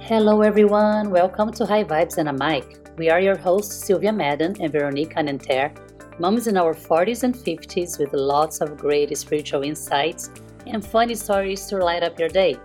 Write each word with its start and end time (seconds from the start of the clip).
Hello, 0.00 0.42
everyone. 0.42 1.10
Welcome 1.10 1.50
to 1.54 1.64
High 1.64 1.82
Vibes 1.82 2.18
and 2.18 2.28
a 2.28 2.32
Mic. 2.32 2.78
We 2.98 3.10
are 3.10 3.20
your 3.20 3.36
hosts, 3.36 3.86
Sylvia 3.86 4.12
Madden 4.12 4.54
and 4.60 4.70
Veronique 4.70 5.14
Anenter, 5.14 5.74
moms 6.20 6.46
in 6.46 6.56
our 6.56 6.74
40s 6.74 7.22
and 7.24 7.34
50s 7.34 7.98
with 7.98 8.12
lots 8.12 8.60
of 8.60 8.76
great 8.76 9.16
spiritual 9.16 9.62
insights 9.62 10.30
and 10.66 10.84
funny 10.84 11.14
stories 11.14 11.66
to 11.66 11.78
light 11.78 12.02
up 12.02 12.18
your 12.18 12.28
day. 12.28 12.56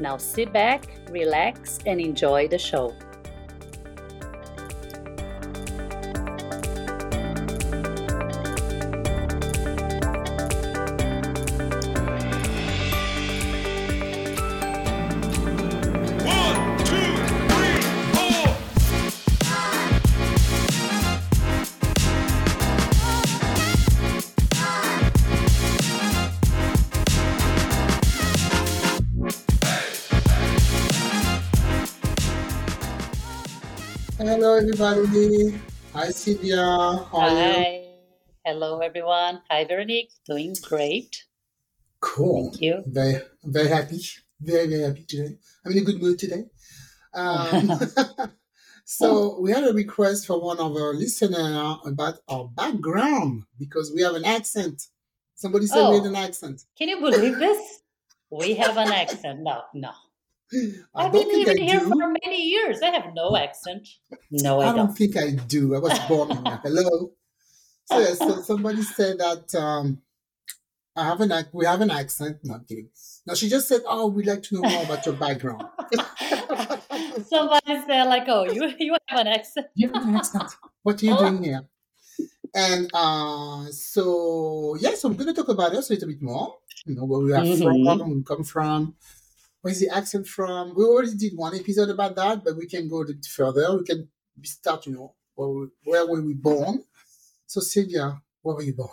Now 0.00 0.16
sit 0.16 0.52
back, 0.52 0.86
relax, 1.10 1.78
and 1.86 2.00
enjoy 2.00 2.48
the 2.48 2.58
show. 2.58 2.94
Hello, 34.24 34.56
everybody. 34.56 35.54
Hi, 35.92 36.08
Sylvia. 36.08 36.56
How? 36.56 37.08
Hi. 37.12 37.84
Hello, 38.42 38.78
everyone. 38.78 39.42
Hi, 39.50 39.66
Veronique. 39.66 40.12
Doing 40.26 40.56
great. 40.62 41.24
Cool. 42.00 42.44
Thank 42.50 42.62
you. 42.62 42.82
Very, 42.86 43.20
very 43.44 43.68
happy. 43.68 44.00
Very, 44.40 44.66
very 44.66 44.82
happy 44.82 45.04
today. 45.06 45.36
I'm 45.64 45.72
in 45.72 45.78
a 45.78 45.80
good 45.82 46.00
mood 46.00 46.18
today. 46.18 46.44
Um, 47.12 47.70
so 48.86 49.38
we 49.42 49.52
had 49.52 49.64
a 49.64 49.74
request 49.74 50.26
from 50.26 50.40
one 50.40 50.58
of 50.58 50.74
our 50.74 50.94
listeners 50.94 51.76
about 51.84 52.14
our 52.26 52.48
background 52.48 53.42
because 53.58 53.92
we 53.94 54.00
have 54.00 54.14
an 54.14 54.24
accent. 54.24 54.84
Somebody 55.34 55.66
said 55.66 55.86
we 55.90 55.96
had 55.96 56.04
Oh. 56.06 56.08
an 56.08 56.16
accent. 56.16 56.62
Can 56.78 56.88
you 56.88 56.98
believe 56.98 57.38
this? 57.38 57.80
We 58.30 58.54
have 58.54 58.78
an 58.78 58.88
accent. 58.90 59.40
No, 59.40 59.64
no. 59.74 59.90
I 60.94 61.06
I've 61.06 61.12
don't 61.12 61.22
been 61.28 61.30
think 61.30 61.48
I 61.48 61.50
living 61.52 61.68
here 61.68 61.80
do. 61.80 61.88
for 61.90 62.08
many 62.24 62.42
years. 62.42 62.80
I 62.82 62.90
have 62.90 63.14
no 63.14 63.36
accent. 63.36 63.88
No, 64.30 64.60
I 64.60 64.64
I 64.64 64.66
don't 64.68 64.86
don't. 64.86 64.94
think 64.96 65.16
I 65.16 65.30
do. 65.30 65.74
I 65.74 65.78
was 65.78 65.98
born 66.08 66.30
in 66.30 66.44
here. 66.44 66.60
Hello. 66.62 67.12
So, 67.86 67.98
yeah, 67.98 68.14
so 68.14 68.42
somebody 68.42 68.82
said 68.82 69.18
that 69.18 69.54
um, 69.54 70.00
I 70.96 71.04
have 71.04 71.20
an 71.20 71.32
we 71.52 71.66
have 71.66 71.80
an 71.80 71.90
accent. 71.90 72.38
Not 72.44 72.66
kidding. 72.68 72.88
No, 73.26 73.34
she 73.34 73.48
just 73.48 73.68
said, 73.68 73.82
"Oh, 73.86 74.06
we'd 74.08 74.26
like 74.26 74.42
to 74.44 74.54
know 74.60 74.68
more 74.68 74.84
about 74.84 75.04
your 75.06 75.14
background." 75.16 75.64
Somebody 77.28 77.80
said 77.86 78.04
like, 78.04 78.24
"Oh, 78.28 78.44
you 78.44 78.72
you 78.78 78.96
have 79.08 79.20
an 79.20 79.28
accent." 79.28 79.66
you 79.74 79.88
have 79.92 80.06
an 80.06 80.16
accent. 80.16 80.50
What 80.82 81.02
are 81.02 81.06
you 81.06 81.16
doing 81.18 81.42
here? 81.44 81.62
And 82.56 82.88
uh, 82.94 83.66
so 83.72 84.76
yeah, 84.78 84.94
so 84.94 85.08
we're 85.08 85.16
gonna 85.16 85.34
talk 85.34 85.48
about 85.48 85.74
us 85.74 85.90
a 85.90 85.94
little 85.94 86.08
bit 86.08 86.22
more. 86.22 86.58
You 86.86 86.94
know 86.94 87.04
where 87.04 87.18
we 87.20 87.32
are 87.32 87.42
Mhm. 87.42 87.58
from, 87.58 87.84
where 87.84 87.96
we 88.16 88.22
come 88.22 88.44
from. 88.44 88.94
Where's 89.64 89.80
the 89.80 89.88
accent 89.88 90.26
from? 90.26 90.74
We 90.76 90.84
already 90.84 91.14
did 91.16 91.32
one 91.34 91.54
episode 91.54 91.88
about 91.88 92.14
that, 92.16 92.44
but 92.44 92.54
we 92.54 92.66
can 92.66 92.86
go 92.86 92.96
a 92.96 93.06
little 93.08 93.14
further. 93.34 93.78
We 93.78 93.84
can 93.84 94.10
start, 94.42 94.84
you 94.84 94.92
know, 94.92 95.14
where, 95.36 95.48
we, 95.48 95.66
where 95.84 96.06
were 96.06 96.20
we 96.20 96.34
born? 96.34 96.84
So 97.46 97.62
Sylvia, 97.62 98.20
where 98.42 98.56
were 98.56 98.62
you 98.62 98.74
born? 98.74 98.90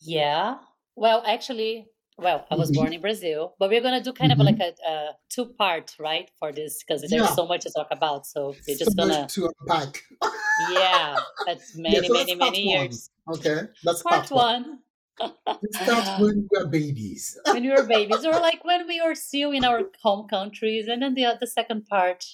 Yeah. 0.00 0.56
Well, 0.96 1.22
actually, 1.24 1.86
well, 2.16 2.46
I 2.50 2.56
was 2.56 2.72
Mhm. 2.72 2.74
born 2.74 2.92
in 2.94 3.00
Brazil, 3.00 3.54
but 3.60 3.70
we're 3.70 3.80
gonna 3.80 4.02
do 4.02 4.12
kind 4.12 4.32
of 4.32 4.38
Mhm. 4.38 4.44
like 4.46 4.58
a, 4.58 4.70
a 4.90 5.16
two 5.28 5.46
part, 5.46 5.94
right, 6.00 6.28
for 6.40 6.50
this 6.50 6.82
because 6.82 7.02
there's 7.02 7.12
Yeah. 7.12 7.34
so 7.36 7.46
much 7.46 7.60
to 7.62 7.70
talk 7.70 7.88
about. 7.92 8.26
So 8.26 8.56
we're 8.66 8.76
just 8.76 8.96
much 8.96 9.08
gonna, 9.08 9.28
to 9.28 9.52
unpack. 9.60 10.02
yeah, 10.72 11.16
that's 11.46 11.76
Yeah, 11.76 11.82
many, 12.00 12.08
so 12.08 12.12
many, 12.14 12.34
many 12.34 12.66
one. 12.74 12.82
years. 12.86 13.10
Okay, 13.32 13.68
that's 13.84 14.02
Part 14.02 14.26
part 14.26 14.30
one. 14.32 14.62
one. 14.70 14.82
Let's 15.62 16.16
when 16.16 16.48
we 16.50 16.58
were 16.58 16.68
babies. 16.68 17.36
when 17.50 17.62
we 17.62 17.70
were 17.70 17.84
babies, 17.84 18.24
or 18.24 18.38
like 18.40 18.64
when 18.64 18.86
we 18.86 19.00
were 19.00 19.14
still 19.14 19.50
in 19.50 19.64
our 19.64 19.90
home 20.02 20.28
countries, 20.28 20.88
and 20.88 21.02
then 21.02 21.14
the 21.14 21.36
the 21.40 21.46
second 21.46 21.86
part, 21.86 22.24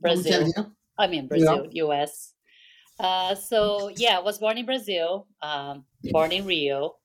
When 0.00 0.16
we 0.16 0.24
came 0.24 0.52
Brazil. 0.54 0.74
I 0.98 1.06
mean 1.08 1.28
Brazil, 1.28 1.66
U.S. 1.72 2.34
Uh, 2.98 3.34
so 3.34 3.88
yeah, 3.88 4.18
I 4.18 4.22
was 4.22 4.38
born 4.38 4.58
in 4.58 4.66
Brazil, 4.66 5.28
um, 5.42 5.86
born 6.12 6.32
in 6.32 6.46
Rio. 6.46 6.98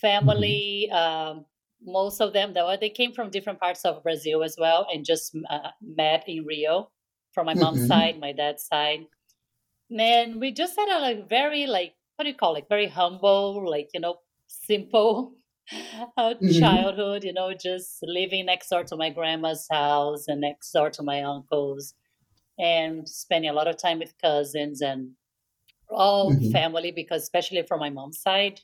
Family, 0.00 0.90
um, 0.90 1.46
most 1.82 2.20
of 2.20 2.32
them, 2.32 2.54
though, 2.54 2.76
they 2.76 2.90
came 2.90 3.12
from 3.12 3.30
different 3.30 3.60
parts 3.60 3.84
of 3.84 4.02
Brazil 4.02 4.42
as 4.42 4.56
well, 4.58 4.86
and 4.92 5.04
just 5.04 5.36
uh, 5.48 5.70
met 5.80 6.28
in 6.28 6.44
Rio 6.44 6.90
from 7.32 7.46
my 7.46 7.54
mom's 7.54 7.84
Mhm. 7.84 7.86
side, 7.86 8.18
my 8.18 8.32
dad's 8.32 8.64
side. 8.64 9.06
And 9.96 10.40
we 10.40 10.52
just 10.52 10.76
had 10.76 10.88
a 10.88 11.00
like 11.00 11.28
very 11.28 11.66
like 11.66 11.94
what 12.16 12.24
do 12.24 12.30
you 12.30 12.36
call 12.36 12.56
it? 12.56 12.66
Very 12.68 12.86
humble, 12.88 13.68
like 13.68 13.90
you 13.94 14.00
know, 14.00 14.18
simple 14.48 15.34
uh, 16.16 16.34
Mhm. 16.40 16.50
childhood. 16.50 17.24
You 17.24 17.32
know, 17.32 17.54
just 17.54 17.98
living 18.02 18.46
next 18.46 18.68
door 18.68 18.84
to 18.84 18.96
my 18.96 19.10
grandma's 19.10 19.66
house 19.70 20.28
and 20.28 20.40
next 20.40 20.70
door 20.72 20.90
to 20.90 21.02
my 21.02 21.22
uncles, 21.22 21.94
and 22.58 23.08
spending 23.08 23.50
a 23.50 23.54
lot 23.54 23.68
of 23.68 23.78
time 23.78 24.00
with 24.00 24.18
cousins 24.18 24.82
and 24.82 25.16
all 25.90 26.40
Mhm. 26.40 26.52
family. 26.52 26.92
Because 26.92 27.22
especially 27.22 27.62
from 27.64 27.80
my 27.80 27.90
mom's 27.90 28.20
side, 28.20 28.60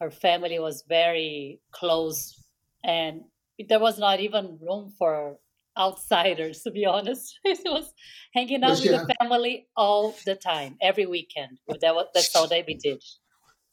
her 0.00 0.10
family 0.10 0.58
was 0.58 0.84
very 0.88 1.60
close, 1.72 2.36
and 2.84 3.24
there 3.68 3.80
was 3.80 3.98
not 3.98 4.20
even 4.20 4.58
room 4.60 4.90
for 4.98 5.38
outsiders. 5.78 6.62
To 6.62 6.70
be 6.70 6.84
honest, 6.86 7.38
it 7.44 7.60
was 7.64 7.92
hanging 8.34 8.64
out 8.64 8.70
Was 8.70 8.80
with 8.80 8.90
the 8.90 9.14
family 9.20 9.68
all 9.76 10.14
the 10.24 10.34
time, 10.36 10.76
every 10.80 11.06
weekend. 11.06 11.58
That 11.80 11.94
was, 11.94 12.06
that's 12.14 12.34
all 12.36 12.48
that 12.48 12.64
we 12.66 12.74
did. 12.74 13.02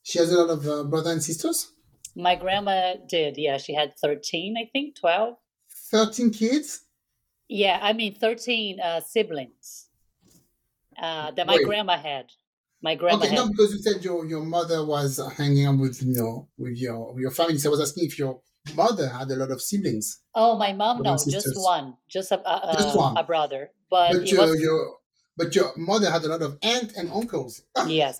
she 0.03 0.19
has 0.19 0.31
a 0.31 0.37
lot 0.41 0.49
of 0.49 0.67
uh, 0.67 0.83
brothers 0.83 1.13
and 1.13 1.23
sisters. 1.23 1.71
My 2.15 2.35
grandma 2.35 2.95
did. 3.07 3.37
Yeah, 3.37 3.57
she 3.57 3.73
had 3.73 3.93
13, 3.97 4.55
I 4.57 4.69
think, 4.71 4.95
12. 4.99 5.35
Thirteen 5.91 6.31
kids. 6.31 6.85
Yeah, 7.49 7.79
I 7.81 7.93
mean, 7.93 8.15
13 8.15 8.79
uh, 8.79 9.01
siblings 9.01 9.89
uh, 11.01 11.31
that 11.31 11.47
my 11.47 11.55
Wait. 11.55 11.65
grandma 11.65 11.97
had. 11.97 12.27
My 12.81 12.95
grandma 12.95 13.25
Okay, 13.25 13.29
had. 13.29 13.35
no, 13.35 13.47
because 13.49 13.73
you 13.73 13.79
said 13.79 14.03
your, 14.03 14.25
your 14.25 14.43
mother 14.43 14.85
was 14.85 15.19
hanging 15.37 15.65
out 15.65 15.77
with 15.79 16.01
you 16.03 16.13
know 16.13 16.49
with 16.57 16.77
your 16.77 17.13
with 17.13 17.21
your 17.21 17.31
family. 17.31 17.57
So 17.57 17.69
I 17.69 17.71
was 17.71 17.81
asking 17.81 18.05
if 18.05 18.19
your 18.19 18.41
mother 18.75 19.09
had 19.09 19.29
a 19.31 19.35
lot 19.35 19.51
of 19.51 19.61
siblings. 19.61 20.21
Oh, 20.35 20.57
my 20.57 20.73
mom, 20.73 21.01
no, 21.03 21.11
and 21.13 21.29
just 21.31 21.47
one, 21.55 21.95
just 22.09 22.31
a, 22.31 22.39
a, 22.39 22.73
Just 22.73 22.97
one. 22.97 23.17
a 23.17 23.23
brother. 23.23 23.71
But 23.89 24.13
But 24.13 24.27
your, 24.31 24.41
was, 24.47 24.59
your 24.61 24.97
but 25.37 25.55
your 25.55 25.71
mother 25.77 26.09
had 26.09 26.23
a 26.23 26.27
lot 26.29 26.41
of 26.41 26.57
aunts 26.61 26.93
and 26.95 27.11
uncles. 27.11 27.61
yes, 27.87 28.19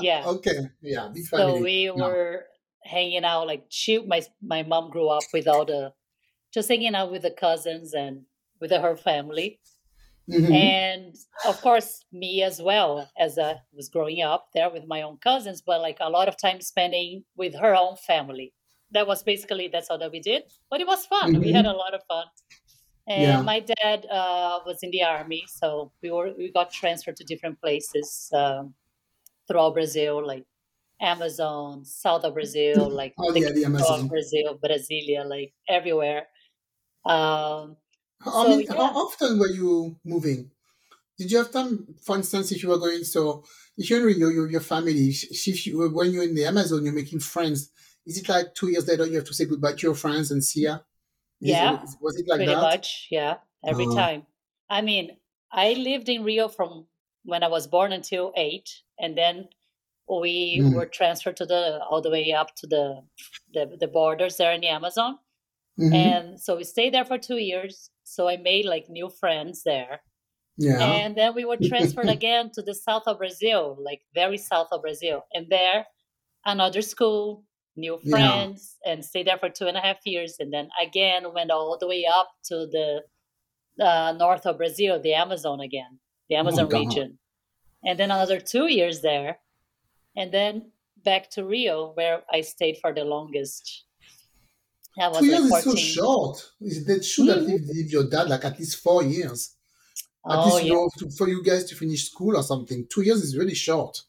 yeah. 0.00 0.24
Okay, 0.26 0.58
yeah, 0.80 1.08
big 1.12 1.24
So 1.26 1.36
family. 1.36 1.62
we 1.62 1.84
Yeah. 1.86 1.92
were 1.92 2.46
hanging 2.84 3.24
out 3.24 3.46
like 3.46 3.66
she, 3.68 3.98
my 4.04 4.22
my 4.40 4.62
mom 4.62 4.90
grew 4.90 5.08
up 5.08 5.22
with 5.32 5.46
all 5.46 5.64
the, 5.64 5.92
just 6.52 6.68
hanging 6.68 6.94
out 6.94 7.10
with 7.12 7.22
the 7.22 7.30
cousins 7.30 7.94
and 7.94 8.22
with 8.60 8.70
her 8.72 8.96
family. 8.96 9.60
Mhm. 10.30 10.52
and 10.54 11.16
of 11.44 11.60
course 11.62 12.04
me 12.12 12.44
as 12.44 12.62
well 12.62 13.10
as 13.18 13.36
i 13.40 13.56
was 13.72 13.88
growing 13.88 14.22
up 14.22 14.46
there 14.54 14.70
with 14.70 14.84
my 14.86 15.02
own 15.02 15.16
cousins 15.18 15.60
but 15.60 15.80
like 15.80 15.96
a 16.00 16.08
lot 16.08 16.28
of 16.28 16.36
time 16.36 16.60
spending 16.60 17.24
with 17.36 17.56
her 17.56 17.74
own 17.74 17.96
family 17.96 18.54
that 18.92 19.06
was 19.06 19.22
basically 19.22 19.68
that's 19.68 19.90
all 19.90 19.98
that 19.98 20.12
we 20.12 20.20
did 20.20 20.42
but 20.70 20.80
it 20.80 20.86
was 20.86 21.06
fun 21.06 21.38
we 21.40 21.52
had 21.52 21.66
a 21.66 21.72
lot 21.72 21.94
of 21.94 22.02
fun 22.08 22.26
and 23.08 23.32
Mm-hmm. 23.36 23.42
Yeah. 23.42 23.42
my 23.42 23.60
dad 23.60 24.06
uh, 24.06 24.60
was 24.66 24.78
in 24.82 24.90
the 24.90 25.02
army 25.02 25.44
so 25.48 25.92
we 26.02 26.10
were 26.10 26.32
we 26.38 26.52
got 26.52 26.70
transferred 26.72 27.16
to 27.16 27.24
different 27.24 27.60
places 27.60 28.30
um, 28.34 28.74
throughout 29.48 29.74
brazil 29.74 30.24
like 30.26 30.44
amazon 31.00 31.84
south 31.84 32.24
of 32.24 32.34
brazil 32.34 32.90
like 33.02 33.14
Oh 33.18 33.32
the 33.32 33.40
yeah, 33.40 33.50
the 33.52 33.64
Amazon. 33.64 34.08
brazil 34.08 34.58
brasilia 34.64 35.24
like 35.28 35.52
everywhere 35.68 36.28
um, 37.04 37.76
How, 38.20 38.44
So, 38.44 38.48
many, 38.50 38.64
yeah. 38.64 38.74
how 38.76 38.90
often 39.04 39.38
were 39.38 39.48
you 39.50 39.96
moving? 40.04 40.50
Did 41.18 41.32
you 41.32 41.38
have 41.38 41.50
time, 41.52 41.96
for 42.02 42.16
instance, 42.16 42.52
if 42.52 42.62
you 42.62 42.70
were 42.70 42.78
going, 42.78 43.04
so 43.04 43.44
if 43.76 43.90
you're 43.90 44.00
in 44.00 44.06
Rio, 44.06 44.28
your, 44.30 44.50
your 44.50 44.60
family, 44.60 45.08
if 45.10 45.24
if 45.48 45.66
you, 45.66 45.90
when 45.90 46.12
you're 46.12 46.24
in 46.24 46.34
the 46.36 46.46
Amazon, 46.46 46.84
you're 46.84 46.94
making 46.94 47.20
friends, 47.20 47.71
is 48.06 48.18
it 48.18 48.28
like 48.28 48.54
two 48.54 48.68
years 48.68 48.86
later 48.88 49.06
you 49.06 49.16
have 49.16 49.26
to 49.26 49.34
say 49.34 49.44
goodbye 49.44 49.72
to 49.74 49.86
your 49.86 49.94
friends 49.94 50.30
and 50.30 50.42
see 50.44 50.62
ya? 50.62 50.76
Is 51.40 51.50
Yeah, 51.50 51.74
it, 51.82 51.88
was 52.00 52.16
it 52.18 52.26
like 52.28 52.38
pretty 52.38 52.54
that? 52.54 52.62
much 52.62 53.08
yeah 53.10 53.34
every 53.66 53.86
Oh. 53.86 53.94
time 53.94 54.26
i 54.70 54.80
mean 54.80 55.16
i 55.52 55.72
lived 55.74 56.08
in 56.08 56.22
rio 56.24 56.48
from 56.48 56.86
when 57.24 57.42
i 57.42 57.48
was 57.48 57.66
born 57.66 57.92
until 57.92 58.32
eight 58.36 58.68
and 58.98 59.16
then 59.18 59.48
we 60.08 60.58
Mm. 60.60 60.74
were 60.74 60.86
transferred 60.86 61.36
to 61.38 61.46
the 61.46 61.62
all 61.88 62.00
the 62.02 62.10
way 62.10 62.32
up 62.32 62.54
to 62.60 62.66
the 62.66 62.84
the, 63.54 63.76
the 63.80 63.88
borders 63.88 64.36
there 64.36 64.52
in 64.52 64.60
the 64.60 64.68
amazon 64.68 65.18
Mhm. 65.80 65.94
and 65.94 66.40
so 66.40 66.56
we 66.56 66.64
stayed 66.64 66.92
there 66.94 67.04
for 67.04 67.18
two 67.18 67.38
years 67.38 67.90
so 68.04 68.28
i 68.28 68.36
made 68.36 68.64
like 68.74 68.88
new 68.88 69.08
friends 69.20 69.62
there 69.64 70.02
yeah. 70.58 70.80
and 70.98 71.16
then 71.16 71.34
we 71.34 71.44
were 71.44 71.56
transferred 71.70 72.08
again 72.18 72.50
to 72.54 72.62
the 72.62 72.74
south 72.74 73.04
of 73.06 73.18
brazil 73.18 73.76
like 73.88 74.02
very 74.14 74.38
south 74.38 74.68
of 74.72 74.82
brazil 74.82 75.18
and 75.34 75.48
there 75.48 75.86
another 76.44 76.82
school 76.82 77.44
new 77.76 77.98
Yeah. 78.02 78.10
friends, 78.10 78.76
and 78.84 79.04
stayed 79.04 79.26
there 79.26 79.38
for 79.38 79.48
two 79.48 79.66
and 79.66 79.76
a 79.76 79.80
half 79.80 79.98
years. 80.04 80.36
And 80.38 80.52
then 80.52 80.68
again 80.80 81.32
went 81.32 81.50
all 81.50 81.76
the 81.78 81.88
way 81.88 82.04
up 82.06 82.28
to 82.44 82.66
the 82.66 83.02
uh, 83.82 84.12
north 84.12 84.44
of 84.46 84.58
Brazil, 84.58 85.00
the 85.00 85.14
Amazon 85.14 85.60
again, 85.60 85.98
the 86.28 86.36
Amazon 86.36 86.68
God. 86.68 86.78
region. 86.80 87.18
And 87.84 87.98
then 87.98 88.10
another 88.10 88.38
two 88.40 88.66
years 88.70 89.00
there. 89.00 89.38
And 90.14 90.30
then 90.32 90.72
back 91.02 91.30
to 91.30 91.44
Rio, 91.44 91.92
where 91.94 92.22
I 92.30 92.42
stayed 92.42 92.76
for 92.82 92.92
the 92.92 93.04
longest. 93.04 93.84
That 94.98 95.10
was 95.10 95.20
Two 95.20 95.26
years 95.26 95.50
like 95.50 95.66
is 95.66 95.72
so 95.72 95.76
short. 95.76 96.50
Is- 96.60 96.84
They 96.84 97.00
should 97.00 97.28
have 97.28 97.38
Mhm. 97.44 97.46
lived 97.48 97.68
with 97.68 97.90
your 97.90 98.04
dad 98.10 98.28
like 98.28 98.44
at 98.44 98.58
least 98.58 98.76
four 98.76 99.02
years. 99.02 99.56
At 100.28 100.38
Oh, 100.38 100.44
least 100.44 100.64
you 100.66 100.74
know, 100.74 100.88
to, 100.98 101.10
for 101.10 101.28
you 101.28 101.42
guys 101.42 101.64
to 101.64 101.74
finish 101.74 102.04
school 102.10 102.36
or 102.36 102.42
something. 102.42 102.86
Two 102.88 103.00
years 103.02 103.22
is 103.22 103.36
really 103.36 103.54
short. 103.54 104.02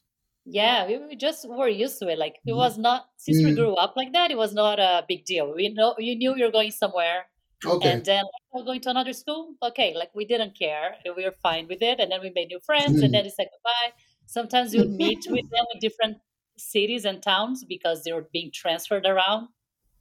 Yeah, 0.46 0.86
we, 0.86 0.98
we 0.98 1.16
just 1.16 1.48
were 1.48 1.68
used 1.68 1.98
to 2.00 2.08
it. 2.08 2.18
Like 2.18 2.40
it 2.46 2.52
Mhm. 2.52 2.56
was 2.56 2.76
not 2.76 3.08
since 3.16 3.42
we 3.42 3.52
Mm. 3.52 3.54
grew 3.54 3.74
up 3.74 3.94
like 3.96 4.12
that. 4.12 4.30
It 4.30 4.36
was 4.36 4.52
not 4.52 4.78
a 4.78 5.04
big 5.08 5.24
deal. 5.24 5.52
We 5.54 5.68
know 5.70 5.94
you 5.98 6.14
knew 6.16 6.36
you 6.36 6.44
were 6.44 6.50
going 6.52 6.70
somewhere, 6.70 7.26
Okay. 7.64 7.90
and 7.90 8.04
then 8.04 8.24
like, 8.24 8.42
we're 8.52 8.64
going 8.64 8.80
to 8.82 8.90
another 8.90 9.12
school. 9.14 9.56
Okay, 9.62 9.94
like 9.94 10.14
we 10.14 10.24
didn't 10.26 10.56
care. 10.58 10.96
We 11.16 11.24
were 11.24 11.32
fine 11.32 11.66
with 11.68 11.80
it, 11.82 11.98
and 12.00 12.12
then 12.12 12.20
we 12.20 12.30
made 12.30 12.48
new 12.48 12.60
friends, 12.60 13.00
Mm. 13.00 13.02
and 13.02 13.14
then 13.14 13.24
it's 13.26 13.38
like 13.38 13.50
goodbye. 13.52 13.94
Sometimes 14.26 14.74
you'd 14.74 14.90
meet 14.98 15.24
with 15.30 15.46
them 15.50 15.66
in 15.74 15.80
different 15.80 16.18
cities 16.58 17.04
and 17.06 17.22
towns 17.22 17.64
because 17.64 18.04
they 18.04 18.12
were 18.12 18.28
being 18.32 18.50
transferred 18.52 19.06
around. 19.06 19.48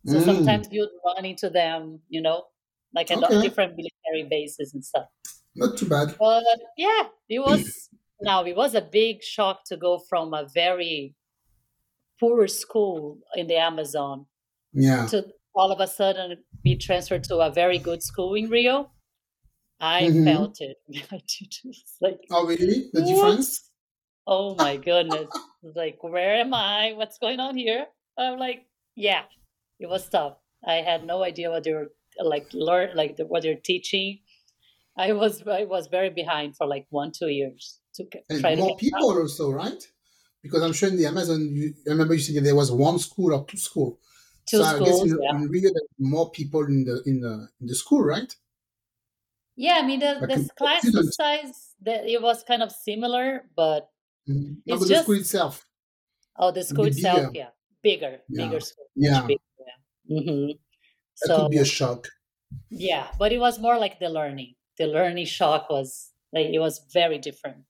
So 0.06 0.20
Mm. 0.20 0.20
sometimes 0.20 0.68
you'd 0.72 0.90
run 1.06 1.26
into 1.26 1.50
them, 1.50 2.02
you 2.10 2.22
know, 2.22 2.48
like 2.94 3.12
at 3.12 3.20
Okay. 3.20 3.42
different 3.42 3.76
military 3.78 4.30
bases 4.30 4.74
and 4.74 4.84
stuff. 4.86 5.08
Not 5.56 5.78
too 5.78 5.88
bad. 5.90 6.16
But 6.20 6.44
yeah, 6.78 7.10
it 7.30 7.40
was 7.50 7.90
now 8.22 8.44
it 8.44 8.56
was 8.56 8.76
a 8.76 8.82
big 8.82 9.24
shock 9.24 9.64
to 9.66 9.78
go 9.78 10.00
from 10.10 10.34
a 10.34 10.48
very 10.54 11.16
poor 12.20 12.48
school 12.48 13.20
in 13.36 13.48
the 13.48 13.58
Amazon 13.58 14.26
Yeah. 14.74 15.06
to 15.08 15.26
all 15.56 15.72
of 15.72 15.80
a 15.80 15.88
sudden 15.88 16.44
be 16.64 16.76
transferred 16.78 17.24
to 17.26 17.38
a 17.38 17.52
very 17.52 17.78
good 17.78 18.02
school 18.02 18.34
in 18.36 18.50
Rio. 18.50 18.92
I 19.80 20.04
Mhm. 20.04 20.24
felt 20.26 20.62
it. 20.62 20.78
I 21.12 21.22
did. 21.28 21.54
Like, 22.02 22.20
Oh, 22.32 22.46
really? 22.46 22.90
The 22.94 23.04
difference? 23.04 23.70
oh 24.26 24.56
my 24.56 24.78
goodness. 24.78 25.30
Like, 25.76 26.02
where 26.04 26.36
am 26.36 26.54
I? 26.54 26.94
What's 26.94 27.18
going 27.18 27.40
on 27.40 27.58
here? 27.58 27.88
I'm 28.18 28.40
like, 28.40 28.68
yeah, 28.96 29.24
it 29.80 29.88
was 29.90 30.08
tough. 30.10 30.38
I 30.66 30.76
had 30.76 31.06
no 31.06 31.24
idea 31.24 31.50
what 31.52 31.64
they 31.64 31.74
were 31.74 31.92
like 32.24 32.48
learn 32.54 32.96
like 32.96 33.16
the, 33.18 33.26
what 33.26 33.42
they're 33.44 33.56
teaching. 33.72 34.20
I 34.98 35.12
was 35.14 35.46
I 35.48 35.66
was 35.66 35.88
very 35.88 36.10
behind 36.12 36.56
for 36.56 36.68
like 36.68 36.86
one 36.92 37.12
two 37.12 37.28
years 37.30 37.82
to 37.96 38.08
And 38.30 38.40
try 38.40 38.56
more 38.56 38.76
people 38.78 39.06
also, 39.20 39.52
right? 39.52 39.82
Because 40.42 40.62
I'm 40.62 40.74
sure 40.74 40.90
in 40.90 40.98
the 40.98 41.06
Amazon, 41.06 41.42
you, 41.56 41.74
I 41.88 41.92
remember 41.92 42.14
you 42.16 42.20
said 42.20 42.44
there 42.44 42.56
was 42.56 42.72
one 42.72 43.00
school 43.00 43.34
or 43.34 43.46
two 43.46 43.58
school. 43.58 44.00
two 44.46 44.64
so 44.64 44.66
I 44.66 44.82
guess 44.82 45.04
schools. 45.04 45.04
in, 45.04 45.12
yeah. 45.20 45.32
in 45.32 45.48
Rio, 45.50 45.72
more 46.00 46.32
people 46.32 46.66
in 46.66 46.84
the 46.86 47.02
in 47.06 47.22
the 47.22 47.50
in 47.62 47.68
the 47.68 47.76
school, 47.76 48.04
right? 48.04 48.36
yeah, 49.56 49.80
I 49.82 49.86
mean 49.86 50.00
the, 50.00 50.16
like 50.20 50.34
the 50.34 50.48
class 50.58 50.86
students. 50.88 51.18
size 51.18 51.76
that 51.82 52.06
it 52.06 52.22
was 52.22 52.44
kind 52.44 52.64
of 52.64 52.72
similar, 52.72 53.50
but 53.56 53.90
Mm-hmm. 54.28 54.54
No, 54.66 54.78
It's 54.78 54.80
but 54.80 54.88
the 54.88 54.96
school 54.96 55.16
itself. 55.16 55.66
oh, 56.38 56.52
the 56.52 56.64
school 56.64 56.86
itself, 56.86 57.26
bigger. 57.26 57.34
yeah, 57.34 57.50
bigger, 57.82 58.22
Yeah. 58.28 58.50
bigger 58.50 58.60
school, 58.60 58.90
Yeah, 58.96 59.28
bigger, 59.28 59.42
yeah. 59.60 60.22
hmm 60.22 60.52
that 61.22 61.34
So 61.34 61.36
could 61.36 61.50
be 61.50 61.58
a 61.58 61.66
shock. 61.66 62.08
yeah, 62.70 63.12
but 63.18 63.32
it 63.32 63.40
was 63.40 63.60
more 63.60 63.78
like 63.78 64.00
the 64.00 64.10
learning. 64.10 64.56
The 64.78 64.88
learning 64.88 65.26
shock 65.26 65.70
was 65.70 66.12
like 66.32 66.48
it 66.48 66.60
was 66.60 66.86
very 66.92 67.18
different. 67.20 67.66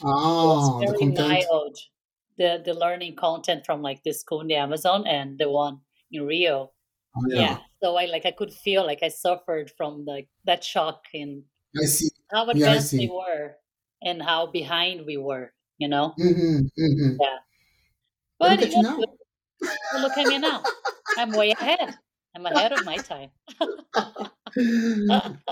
The 0.00 0.58
very 0.78 0.98
content. 0.98 1.44
mild. 1.46 1.78
The 2.36 2.60
the 2.64 2.74
learning 2.74 3.16
content 3.16 3.64
from 3.64 3.82
like 3.82 4.02
this 4.02 4.20
school 4.20 4.40
in 4.40 4.48
the 4.48 4.56
Amazon 4.56 5.06
and 5.06 5.38
the 5.38 5.48
one 5.50 5.80
in 6.10 6.26
Rio. 6.26 6.72
Oh, 7.16 7.22
Yeah. 7.28 7.56
yeah. 7.56 7.60
So 7.82 7.96
I 7.96 8.06
like 8.06 8.26
I 8.26 8.32
could 8.32 8.52
feel 8.52 8.84
like 8.86 9.02
I 9.02 9.08
suffered 9.08 9.70
from 9.76 10.04
like 10.04 10.28
that 10.44 10.64
shock 10.64 11.04
in 11.14 11.46
I 11.80 11.84
see. 11.86 12.10
how 12.32 12.48
Yeah, 12.52 12.68
I 12.68 12.76
advanced 12.76 12.94
we 12.98 13.08
were 13.08 13.56
and 14.02 14.22
how 14.22 14.46
behind 14.48 15.06
we 15.06 15.16
were, 15.18 15.54
you 15.78 15.88
know? 15.88 16.16
hmm 16.18 16.58
hmm 16.76 17.16
But 17.18 17.44
But 18.38 18.50
look 18.50 18.62
at 18.62 18.74
you 18.74 18.82
now. 18.82 19.00
look 19.92 20.18
at 20.18 20.26
me 20.28 20.38
now. 20.38 20.70
I'm 21.16 21.32
way 21.32 21.52
ahead. 21.60 21.98
I'm 22.34 22.46
ahead 22.46 22.72
of 22.72 22.82
my 22.82 22.98
time. 22.98 23.30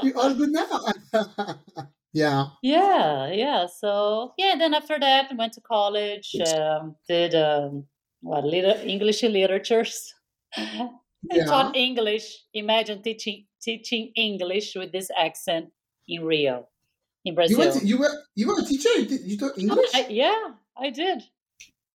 You're 0.00 0.16
all 0.18 0.34
good 0.34 0.50
now. 0.50 0.92
yeah. 2.12 2.46
Yeah, 2.62 3.30
yeah. 3.32 3.66
So 3.66 4.32
yeah, 4.38 4.54
then 4.58 4.74
after 4.74 4.98
that, 4.98 5.28
I 5.30 5.34
went 5.34 5.52
to 5.54 5.60
college. 5.60 6.34
Um, 6.54 6.96
did 7.08 7.34
um, 7.34 7.86
what? 8.20 8.44
Little 8.44 8.76
English 8.86 9.22
literatures. 9.22 10.14
I 10.56 10.90
Yeah. 11.30 11.44
taught 11.46 11.76
English. 11.76 12.26
Imagine 12.52 13.02
teaching 13.02 13.46
teaching 13.62 14.12
English 14.16 14.74
with 14.74 14.90
this 14.92 15.08
accent 15.16 15.70
in 16.08 16.24
Rio, 16.24 16.68
in 17.24 17.32
You 17.32 17.34
Brazil. 17.34 17.58
were 17.58 17.80
you 17.84 17.98
were 17.98 18.14
you 18.34 18.46
were 18.48 18.58
a 18.60 18.64
teacher. 18.64 18.90
You, 18.98 19.38
taught 19.38 19.56
English. 19.58 19.90
I, 19.94 20.06
yeah, 20.10 20.54
I 20.76 20.90
did. 20.90 21.22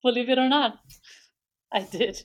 Believe 0.04 0.30
it 0.30 0.38
or 0.38 0.48
not, 0.50 0.80
I 1.74 1.82
did. 1.82 2.24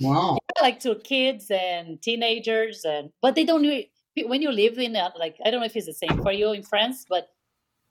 Wow. 0.00 0.38
like 0.62 0.78
to 0.80 0.94
kids 0.96 1.50
and 1.50 2.00
teenagers 2.00 2.84
and 2.84 3.10
but 3.20 3.34
they 3.34 3.44
don't 3.44 3.64
when 4.22 4.42
you 4.42 4.52
live 4.52 4.78
in 4.78 4.94
a, 4.96 5.12
like 5.18 5.36
i 5.44 5.50
don't 5.50 5.60
know 5.60 5.66
if 5.66 5.76
it's 5.76 5.86
the 5.86 5.92
same 5.92 6.22
for 6.22 6.32
you 6.32 6.52
in 6.52 6.62
france 6.62 7.04
but 7.08 7.28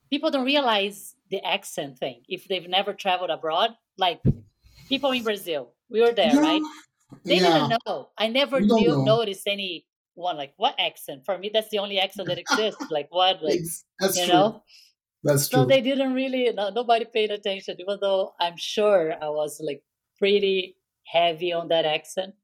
people 0.10 0.32
don't 0.32 0.46
realize 0.46 1.16
the 1.30 1.44
accent 1.46 1.98
thing 1.98 2.22
if 2.30 2.48
they've 2.48 2.70
never 2.70 2.94
traveled 2.94 3.30
abroad 3.30 3.72
like 3.98 4.22
people 4.88 5.12
in 5.12 5.24
brazil 5.24 5.74
we 5.90 6.02
were 6.02 6.14
there 6.14 6.34
yeah. 6.34 6.40
right 6.40 6.62
they 7.26 7.36
yeah. 7.36 7.68
didn't 7.68 7.82
know 7.86 8.10
i 8.18 8.28
never 8.28 8.60
knew 8.60 8.90
know. 8.90 9.04
noticed 9.04 9.48
any 9.48 9.86
one 10.16 10.38
like 10.38 10.54
what 10.58 10.76
accent 10.80 11.26
for 11.26 11.38
me 11.38 11.50
that's 11.54 11.70
the 11.70 11.80
only 11.80 12.00
accent 12.00 12.28
that 12.28 12.38
exists 12.38 12.86
like 12.92 13.08
what 13.10 13.44
like 13.44 13.60
That's 14.00 14.18
you 14.18 14.26
true. 14.26 14.34
know 14.34 14.64
That's 15.24 15.48
so 15.50 15.60
true. 15.60 15.66
they 15.66 15.82
didn't 15.82 16.14
really 16.14 16.52
no, 16.54 16.70
nobody 16.70 17.06
paid 17.06 17.32
attention 17.32 17.78
even 17.80 17.98
though 18.00 18.34
i'm 18.40 18.58
sure 18.58 19.14
i 19.22 19.30
was 19.30 19.60
like 19.64 19.82
pretty 20.20 20.78
heavy 21.06 21.52
on 21.52 21.68
that 21.70 21.86
accent 21.86 22.36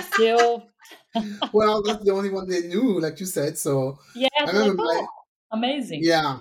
still 0.00 0.68
well, 1.52 1.82
that's 1.82 2.04
the 2.04 2.12
only 2.12 2.30
one 2.30 2.48
they 2.48 2.62
knew, 2.68 3.00
like 3.00 3.20
you 3.20 3.26
said. 3.26 3.58
So 3.58 3.98
yeah 4.14 4.28
I 4.44 4.50
like, 4.52 4.52
remember 4.52 4.82
my 4.82 5.00
oh, 5.00 5.08
amazing 5.50 6.02
yeah, 6.02 6.40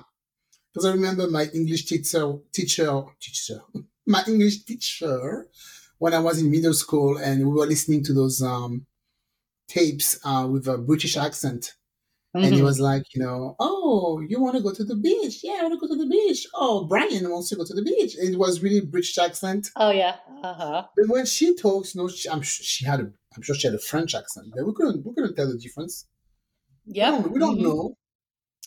because 0.74 0.86
I 0.86 0.94
remember 0.94 1.30
my 1.30 1.46
English 1.54 1.86
teacher, 1.88 2.34
teacher, 2.52 3.04
teacher, 3.20 3.62
my 4.08 4.24
English 4.28 4.66
teacher 4.66 5.48
when 6.00 6.14
I 6.14 6.20
was 6.20 6.42
in 6.42 6.52
middle 6.52 6.74
school, 6.74 7.18
and 7.18 7.48
we 7.48 7.54
were 7.54 7.68
listening 7.68 8.04
to 8.06 8.14
those 8.14 8.42
um 8.42 8.86
tapes 9.68 10.20
uh, 10.26 10.48
with 10.52 10.68
a 10.68 10.78
British 10.78 11.18
accent. 11.18 11.76
And 12.42 12.56
he 12.56 12.62
Mhm. 12.62 12.66
was 12.66 12.80
like, 12.80 13.06
you 13.16 13.22
know, 13.24 13.56
oh, 13.60 14.20
you 14.22 14.42
want 14.42 14.58
to 14.58 14.64
go 14.64 14.74
to 14.74 14.84
the 14.86 14.96
beach? 14.96 15.44
Yeah, 15.44 15.58
I 15.60 15.64
want 15.64 15.76
to 15.76 15.88
go 15.88 15.94
to 15.94 16.00
the 16.04 16.10
beach. 16.10 16.48
Oh, 16.56 16.86
Brian 16.86 17.30
wants 17.32 17.50
to 17.50 17.56
go 17.58 17.66
to 17.66 17.74
the 17.74 17.84
beach. 17.84 18.16
It 18.18 18.38
was 18.38 18.64
really 18.64 18.82
British 18.82 19.18
accent. 19.18 19.72
oh 19.76 19.92
yeah 19.92 20.18
uh-huh 20.44 20.88
But 20.96 21.10
when 21.10 21.26
she 21.26 21.56
talks, 21.56 21.96
you 21.96 22.02
know, 22.02 22.08
she, 22.08 22.30
I'm 22.30 22.42
she 22.42 22.86
had 22.86 23.00
a, 23.02 23.14
I'm 23.36 23.42
sure 23.42 23.56
she 23.56 23.68
had 23.68 23.76
a 23.76 23.80
French 23.80 24.14
accent, 24.16 24.48
but 24.56 24.66
we 24.66 24.74
couldn't, 24.74 25.06
we 25.06 25.14
couldn't 25.14 25.36
tell 25.36 25.48
the 25.48 25.58
difference. 25.58 26.06
yeah 26.86 27.12
we 27.12 27.18
don't, 27.24 27.32
we 27.34 27.40
don't 27.40 27.58
mhm. 27.60 27.64
know. 27.68 27.82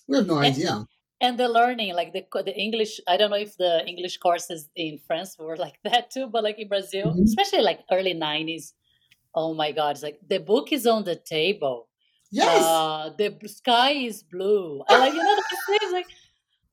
We 0.08 0.16
have 0.18 0.26
no 0.26 0.36
And- 0.38 0.46
idea. 0.54 0.74
and 1.20 1.38
the 1.42 1.48
learning 1.58 1.90
like 2.00 2.10
the 2.16 2.22
the 2.48 2.54
english 2.66 2.92
i 3.12 3.14
don't 3.18 3.30
know 3.34 3.42
if 3.48 3.52
the 3.64 3.72
english 3.92 4.14
courses 4.26 4.60
in 4.84 4.92
france 5.06 5.30
were 5.38 5.56
like 5.64 5.76
that 5.88 6.04
too 6.14 6.26
but 6.34 6.40
like 6.48 6.58
in 6.64 6.68
brazil 6.74 7.06
Mhm. 7.12 7.24
especially 7.30 7.62
like 7.70 7.80
early 7.96 8.14
90s 8.14 8.64
oh 9.40 9.50
my 9.62 9.70
god 9.78 9.90
it's 9.94 10.02
like 10.08 10.18
the 10.34 10.40
book 10.50 10.66
is 10.78 10.84
on 10.94 11.00
the 11.10 11.16
table 11.36 11.78
Yes, 12.42 12.62
uh 12.64 13.04
the 13.20 13.28
sky 13.60 13.90
is 14.10 14.16
blue 14.34 14.82
I 14.88 14.98
like 15.04 15.14
you 15.18 15.22
know 15.28 15.36
things 15.70 15.92
like 15.98 16.10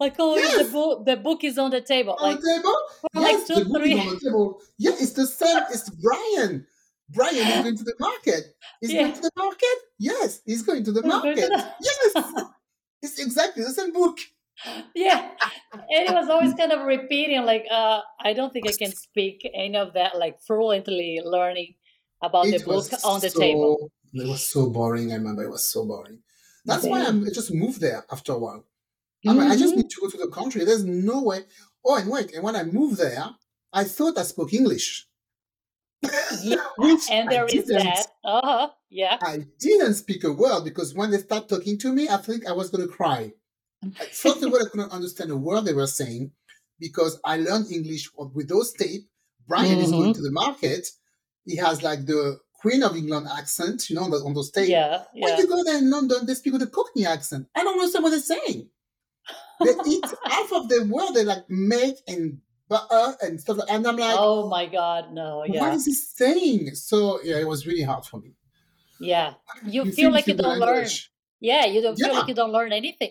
like 0.03 0.15
oh 0.25 0.33
the 0.63 0.67
book 0.77 1.05
the 1.09 1.17
book 1.27 1.39
is 1.49 1.55
on 1.63 1.69
the 1.77 1.81
table 1.93 2.15
on 2.19 2.31
like 2.31 2.41
the 2.41 2.51
table. 2.55 2.77
for 3.13 3.21
like 3.27 3.31
Yes, 3.37 3.47
two 3.47 3.55
the 3.61 3.65
book 3.69 3.77
three 3.81 3.93
is 3.93 4.01
on 4.07 4.13
the 4.15 4.21
table. 4.25 4.47
Yeah, 4.85 4.95
it's 5.03 5.13
the 5.21 5.27
same. 5.41 5.61
It's 5.75 5.87
Brian. 6.05 6.53
Brian 7.13 7.35
is 7.35 7.63
going 7.63 7.77
to 7.77 7.83
the 7.83 7.95
market. 7.99 8.43
He's 8.79 8.91
Yeah. 8.93 9.01
going 9.03 9.13
to 9.13 9.21
the 9.21 9.31
market. 9.37 9.77
Yes, 9.99 10.41
he's 10.45 10.61
going 10.63 10.83
to 10.85 10.91
the 10.91 11.01
going 11.01 11.11
to 11.11 11.17
market. 11.25 11.49
the- 11.49 11.73
Yes, 11.89 12.43
it's 13.01 13.19
exactly 13.19 13.63
the 13.63 13.71
same 13.71 13.91
book. 13.93 14.17
yeah 14.93 15.21
and 15.73 16.01
it 16.09 16.13
was 16.13 16.29
always 16.29 16.53
kind 16.53 16.71
of 16.71 16.85
repeating 16.85 17.41
like 17.51 17.65
uh 17.71 17.99
i 18.27 18.31
don't 18.31 18.53
think 18.53 18.67
i 18.69 18.75
can 18.83 18.91
speak 19.07 19.37
any 19.55 19.75
of 19.75 19.89
that 19.93 20.11
like 20.23 20.35
fluently 20.47 21.19
learning 21.35 21.73
about 22.21 22.45
the 22.45 22.59
book 22.59 22.85
on 23.03 23.19
the 23.21 23.29
so, 23.31 23.39
table 23.39 23.91
It 24.13 24.27
was 24.27 24.43
so 24.53 24.69
boring. 24.69 25.07
I 25.13 25.15
remember 25.15 25.41
it 25.43 25.49
was 25.57 25.65
so 25.73 25.79
boring. 25.91 26.19
That's 26.65 26.85
why 26.85 26.99
I'm, 27.07 27.23
I 27.27 27.31
just 27.39 27.51
moved 27.63 27.79
there 27.81 28.01
after 28.15 28.33
a 28.33 28.37
while. 28.45 28.63
I'm 29.27 29.37
like, 29.37 29.51
I 29.53 29.57
just 29.63 29.73
Mhm. 29.73 29.77
need 29.77 29.89
to 29.93 30.01
go 30.01 30.09
to 30.13 30.17
the 30.25 30.27
country. 30.39 30.61
There's 30.65 30.83
no 30.85 31.17
way. 31.29 31.39
Oh, 31.85 31.95
and 31.99 32.07
wait. 32.15 32.27
And 32.35 32.43
when 32.43 32.57
I 32.61 32.63
moved 32.79 32.97
there, 33.05 33.25
I 33.73 33.83
thought 33.95 34.17
I 34.23 34.25
spoke 34.33 34.51
English. 34.61 34.87
Yeah, 36.41 36.55
Which 36.77 37.09
and 37.09 37.29
I 37.29 37.31
there 37.33 37.45
is 37.47 37.65
that 37.67 38.07
uh-huh 38.23 38.69
yeah 38.89 39.17
I 39.21 39.45
didn't 39.59 39.93
speak 39.95 40.23
a 40.23 40.31
word 40.31 40.63
because 40.63 40.93
when 40.95 41.11
they 41.11 41.19
start 41.19 41.47
talking 41.47 41.77
to 41.79 41.93
me, 41.93 42.09
I 42.09 42.17
think 42.17 42.47
I 42.47 42.51
was 42.53 42.69
going 42.69 42.87
to 42.87 42.91
cry. 42.93 43.33
First 44.11 44.43
of 44.43 44.51
all, 44.51 44.65
I 44.65 44.69
couldn't 44.69 44.91
understand 44.91 45.31
a 45.31 45.37
word 45.37 45.65
they 45.65 45.73
were 45.73 45.87
saying 45.87 46.31
because 46.79 47.19
I 47.23 47.37
learned 47.37 47.71
English 47.71 48.09
with 48.17 48.47
those 48.49 48.73
tape. 48.73 49.03
Brian 49.47 49.79
is 49.79 49.91
going 49.91 50.11
Mhm. 50.11 50.15
to 50.15 50.21
the 50.21 50.31
market. 50.31 50.87
he 51.45 51.55
has 51.57 51.81
like 51.81 52.05
the 52.05 52.39
Queen 52.53 52.83
of 52.83 52.95
England 52.95 53.27
accent, 53.35 53.89
you 53.89 53.95
know, 53.95 54.03
on 54.03 54.11
those 54.11 54.21
on 54.23 54.33
the 54.35 54.43
stage. 54.43 54.69
Yeah, 54.69 55.03
When 55.13 55.37
you 55.39 55.47
go 55.47 55.63
there 55.63 55.79
in 55.79 55.89
London, 55.89 56.25
they 56.27 56.35
speak 56.35 56.53
with 56.53 56.61
a 56.61 56.67
Cockney 56.67 57.05
accent. 57.07 57.47
I 57.55 57.63
don't 57.63 57.79
understand 57.79 58.03
what 58.03 58.11
they're 58.11 58.19
saying. 58.19 58.69
They 59.63 59.73
eat 59.87 60.05
half 60.25 60.51
of 60.53 60.69
the 60.69 60.85
word 60.85 61.13
they 61.15 61.23
like 61.23 61.49
make 61.49 61.95
and 62.07 62.39
butter 62.71 63.05
and 63.23 63.33
stuff. 63.41 63.57
like- 63.59 63.69
And 63.73 63.85
I'm 63.89 63.97
like, 64.05 64.15
oh 64.27 64.47
my 64.57 64.65
God, 64.79 65.03
no, 65.19 65.27
what 65.39 65.49
yeah, 65.53 65.73
is 65.73 65.85
he 65.85 65.93
saying? 65.93 66.75
So 66.75 66.97
yeah, 67.27 67.37
it 67.43 67.47
was 67.53 67.59
really 67.69 67.83
hard 67.91 68.03
for 68.09 68.17
me. 68.23 68.31
yeah. 68.99 69.29
You, 69.73 69.81
You 69.85 69.91
feel 69.91 70.11
like 70.11 70.27
you 70.27 70.35
don't 70.43 70.59
learn. 70.59 70.87
Yeah, 71.49 71.65
you 71.73 71.79
don't 71.85 71.97
feel 71.97 72.13
like 72.17 72.27
you 72.31 72.35
don't 72.41 72.53
learn 72.57 72.71
anything 72.81 73.09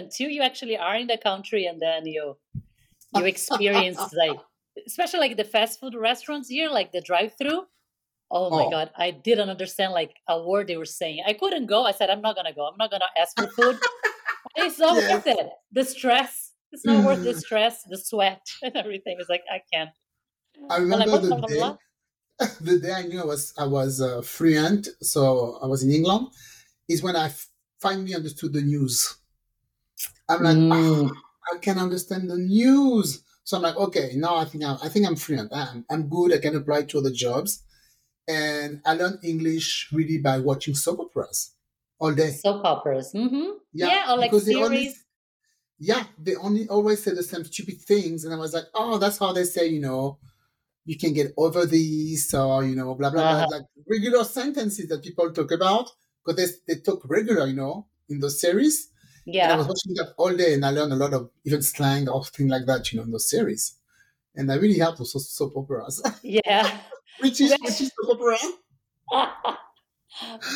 until 0.00 0.28
you 0.36 0.42
actually 0.42 0.76
are 0.86 0.96
in 1.02 1.06
the 1.14 1.16
country, 1.30 1.62
and 1.70 1.78
then 1.86 2.00
you 2.14 2.24
you 3.16 3.24
experience 3.34 3.98
like, 4.22 4.38
especially 4.86 5.20
like 5.26 5.36
the 5.42 5.48
fast 5.54 5.80
food 5.80 5.94
restaurants 6.10 6.48
here, 6.56 6.68
like 6.78 6.92
the 6.92 7.00
drive-through. 7.10 7.62
Oh 8.30 8.46
my 8.58 8.64
Oh. 8.66 8.70
God, 8.76 8.90
I 8.96 9.08
didn't 9.28 9.48
understand 9.50 9.90
like 10.00 10.12
a 10.28 10.36
word 10.48 10.66
they 10.68 10.76
were 10.76 10.92
saying. 11.02 11.24
I 11.26 11.32
couldn't 11.40 11.66
go. 11.74 11.78
I 11.90 11.92
said, 11.98 12.08
I'm 12.10 12.20
not 12.28 12.36
gonna 12.36 12.54
go. 12.60 12.64
I'm 12.70 12.76
not 12.82 12.90
gonna 12.94 13.12
ask 13.20 13.32
for 13.36 13.48
food. 13.58 13.76
it's 14.56 14.78
not 14.78 14.96
Yes. 15.02 15.26
it. 15.26 15.46
The 15.72 15.84
stress. 15.84 16.49
It's 16.72 16.84
not 16.86 17.04
worth 17.04 17.22
the 17.22 17.34
Mm. 17.34 17.42
stress, 17.44 17.82
the 17.84 17.98
sweat, 17.98 18.42
and 18.62 18.76
everything. 18.76 19.16
It's 19.20 19.30
like 19.30 19.42
I 19.50 19.60
can't. 19.72 19.90
I 20.70 20.78
I'm 20.90 20.98
like, 20.98 21.10
remember 21.10 21.18
the 21.18 21.34
blah, 21.40 21.48
day, 21.48 21.60
blah. 21.60 21.76
the 22.60 22.80
day 22.80 22.92
I 22.92 23.02
knew 23.04 23.20
I 23.22 23.26
was 23.26 23.54
I 23.58 23.66
was 23.66 24.00
uh, 24.00 24.22
fluent, 24.22 24.88
so 25.02 25.58
I 25.62 25.66
was 25.66 25.82
in 25.84 25.90
England, 25.92 26.28
is 26.88 27.02
when 27.02 27.16
I 27.16 27.26
f- 27.26 27.48
finally 27.80 28.14
understood 28.14 28.52
the 28.54 28.62
news. 28.62 29.16
I'm 30.28 30.42
like, 30.42 30.58
Mm. 30.58 30.70
"Ah, 30.70 31.12
I 31.52 31.58
can 31.58 31.78
understand 31.78 32.30
the 32.30 32.36
news. 32.38 33.22
So 33.44 33.56
I'm 33.56 33.62
like, 33.62 33.76
okay, 33.76 34.12
now 34.16 34.36
I 34.36 34.44
think 34.44 34.64
I'm, 34.64 34.78
I 34.82 34.88
think 34.88 35.06
I'm 35.06 35.16
fluent. 35.16 35.52
I'm, 35.52 35.84
I'm 35.90 36.08
good. 36.08 36.32
I 36.32 36.38
can 36.38 36.54
apply 36.56 36.84
to 36.84 36.98
other 36.98 37.10
jobs, 37.10 37.64
and 38.28 38.82
I 38.86 38.94
learned 38.94 39.20
English 39.24 39.90
really 39.92 40.18
by 40.18 40.38
watching 40.40 40.74
soap 40.74 41.00
operas 41.00 41.54
all 42.00 42.14
day. 42.14 42.42
Soap 42.42 42.64
operas. 42.64 43.12
Mm-hmm. 43.14 43.58
Yeah, 43.72 44.12
or 44.12 44.18
like 44.18 44.30
because 44.30 44.44
series. 44.44 44.62
only, 44.64 44.94
yeah, 45.80 46.04
they 46.18 46.36
only 46.36 46.68
always 46.68 47.02
say 47.02 47.12
the 47.14 47.22
same 47.22 47.44
stupid 47.44 47.80
things, 47.80 48.24
and 48.24 48.32
I 48.34 48.36
was 48.36 48.52
like, 48.54 48.66
oh, 48.74 48.98
that's 48.98 49.18
how 49.18 49.32
they 49.32 49.44
say, 49.44 49.66
you 49.66 49.80
know, 49.80 50.18
you 50.84 50.96
can 50.98 51.12
get 51.14 51.32
over 51.36 51.66
this, 51.66 52.32
or 52.34 52.64
you 52.64 52.76
know, 52.76 52.94
blah 52.94 53.10
blah 53.10 53.22
Uh-huh. 53.22 53.46
blah, 53.48 53.56
like 53.58 53.66
regular 53.88 54.24
sentences 54.24 54.88
that 54.88 55.02
people 55.02 55.32
talk 55.32 55.50
about 55.52 55.90
because 56.24 56.36
they 56.38 56.74
they 56.74 56.80
talk 56.80 57.00
regular, 57.08 57.46
you 57.46 57.56
know, 57.56 57.86
in 58.08 58.20
those 58.20 58.40
series. 58.40 58.88
And 59.26 59.52
I 59.52 59.56
was 59.56 59.68
watching 59.68 59.94
that 59.94 60.14
all 60.18 60.34
day, 60.36 60.54
and 60.54 60.64
I 60.64 60.70
learned 60.70 60.92
a 60.92 60.96
lot 61.04 61.12
of 61.14 61.30
even 61.44 61.62
slang 61.62 62.08
or 62.08 62.24
things 62.24 62.50
like 62.50 62.66
that, 62.66 62.90
you 62.92 62.98
know, 62.98 63.04
in 63.04 63.12
those 63.12 63.28
series. 63.30 63.76
And 64.34 64.50
I 64.50 64.56
really 64.56 64.78
helped 64.78 64.98
with 65.00 65.08
soap, 65.08 65.22
soap 65.22 65.52
operas. 65.56 66.02
Yeah. 66.22 66.66
which 67.20 67.40
is, 67.40 67.50
which 67.62 67.80
is 67.80 67.92
soap 67.96 68.18
opera. 68.20 68.38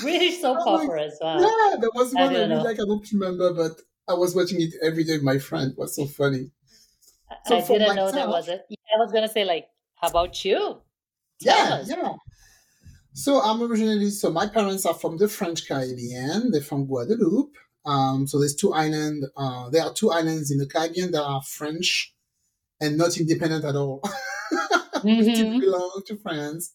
British 0.03 0.41
soap 0.41 0.59
Oh 0.61 0.77
my- 0.79 0.85
operas. 0.85 1.17
Wow. 1.21 1.39
Yeah, 1.41 1.77
there 1.81 1.91
was 1.95 2.15
I 2.15 2.21
one 2.23 2.29
I, 2.31 2.33
didn't 2.33 2.51
really 2.51 2.63
know. 2.63 2.69
like. 2.69 2.81
I 2.81 2.85
don't 2.85 3.13
remember, 3.13 3.53
but 3.55 3.81
I 4.09 4.15
was 4.15 4.35
watching 4.35 4.61
it 4.61 4.75
every 4.83 5.05
day 5.05 5.15
with 5.15 5.23
my 5.23 5.39
friend. 5.39 5.73
It 5.73 5.79
was 5.79 5.97
so 5.97 6.07
funny. 6.07 6.51
So 7.47 7.57
I 7.57 7.61
didn't 7.67 7.97
know 7.97 8.05
myself- 8.07 8.29
was 8.31 8.49
it. 8.49 8.63
I 8.71 8.99
was 8.99 9.13
gonna 9.13 9.29
say 9.29 9.45
like, 9.45 9.67
how 9.97 10.09
about 10.09 10.45
you? 10.45 10.81
Tell 11.41 11.57
Yeah, 11.69 11.75
us. 11.77 11.89
yeah. 11.89 12.13
So 13.13 13.41
I'm 13.41 13.63
originally 13.63 14.11
so 14.11 14.31
my 14.31 14.47
parents 14.47 14.85
are 14.87 14.95
from 14.95 15.17
the 15.19 15.29
French 15.29 15.67
Caribbean. 15.69 16.51
They're 16.51 16.61
from 16.61 16.87
Guadeloupe. 16.87 17.55
Um, 17.87 18.27
so 18.27 18.39
there's 18.39 18.55
two 18.55 18.73
islands. 18.73 19.27
Uh, 19.37 19.69
there 19.71 19.85
are 19.85 19.93
two 19.93 20.11
islands 20.11 20.51
in 20.51 20.59
the 20.59 20.67
Caribbean 20.67 21.11
that 21.13 21.23
are 21.23 21.43
French 21.43 22.15
and 22.81 22.97
not 22.99 23.17
independent 23.19 23.65
at 23.65 23.77
all. 23.77 24.03
Mhm. 25.05 25.61
belong 25.61 26.03
to 26.07 26.17
France. 26.17 26.73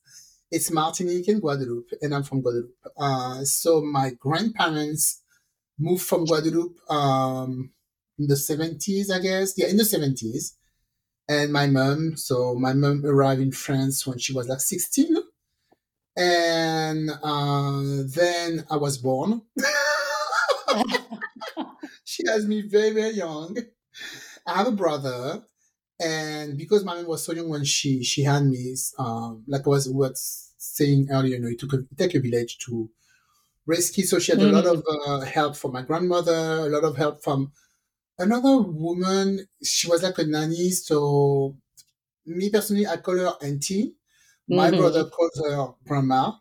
It's 0.52 0.70
Martinique 0.72 1.28
and 1.30 1.42
Guadeloupe, 1.42 1.90
and 2.02 2.14
I'm 2.14 2.24
from 2.24 2.42
Guadeloupe. 2.42 2.76
Uh, 2.98 3.44
so 3.44 3.82
my 3.82 4.12
grandparents 4.20 5.22
moved 5.80 6.04
from 6.04 6.26
Guadeloupe 6.26 6.78
um, 6.90 7.72
in 8.18 8.28
the 8.28 8.36
70s, 8.36 9.12
I 9.12 9.20
guess. 9.20 9.54
Yeah, 9.58 9.68
in 9.68 9.78
the 9.78 9.84
70s. 9.84 10.54
And 11.28 11.54
my 11.54 11.68
mom, 11.68 12.18
so 12.18 12.56
my 12.56 12.74
mom 12.74 13.06
arrived 13.06 13.42
in 13.42 13.52
France 13.52 14.06
when 14.06 14.18
she 14.18 14.34
was 14.34 14.48
like 14.48 14.60
16. 14.60 15.16
And 16.18 17.12
uh, 17.24 18.04
then 18.08 18.66
I 18.70 18.78
was 18.78 18.98
born. 18.98 19.44
she 22.04 22.24
has 22.28 22.46
me 22.46 22.64
very, 22.68 22.92
very 22.92 23.12
young. 23.12 23.58
I 24.46 24.58
have 24.58 24.68
a 24.68 24.72
brother, 24.72 25.44
and 26.02 26.58
because 26.58 26.84
my 26.84 26.96
mom 26.96 27.08
was 27.08 27.24
so 27.24 27.34
young 27.34 27.50
when 27.50 27.64
she 27.64 28.04
she 28.04 28.24
had 28.24 28.46
me, 28.46 28.76
um, 28.98 29.44
like 29.48 29.66
I 29.66 29.70
was 29.70 29.88
was 29.88 30.54
saying 30.58 31.10
earlier, 31.12 31.36
you 31.36 31.42
know, 31.42 31.50
it 31.50 31.60
took 31.60 31.74
a, 31.74 31.80
it 31.80 31.98
take 31.98 32.16
a 32.16 32.20
village 32.20 32.58
to 32.66 32.90
kids. 33.78 34.10
So 34.10 34.20
she 34.20 34.32
had 34.32 34.42
a 34.42 34.48
lot 34.48 34.66
of 34.66 34.84
uh, 35.08 35.22
help 35.22 35.56
from 35.56 35.74
my 35.74 35.82
grandmother, 35.84 36.34
a 36.34 36.70
lot 36.70 36.84
of 36.84 36.98
help 36.98 37.24
from 37.24 37.52
another 38.20 38.60
woman. 38.62 39.48
She 39.64 39.90
was 39.90 40.04
like 40.04 40.18
a 40.20 40.26
nanny. 40.26 40.72
So 40.72 41.58
me 42.26 42.50
personally, 42.52 42.88
I 42.88 42.98
call 42.98 43.18
her 43.18 43.36
auntie. 43.42 43.96
My 44.50 44.72
Mhm. 44.72 44.72
brother 44.72 45.06
calls 45.10 45.42
her 45.46 45.74
grandma, 45.88 46.34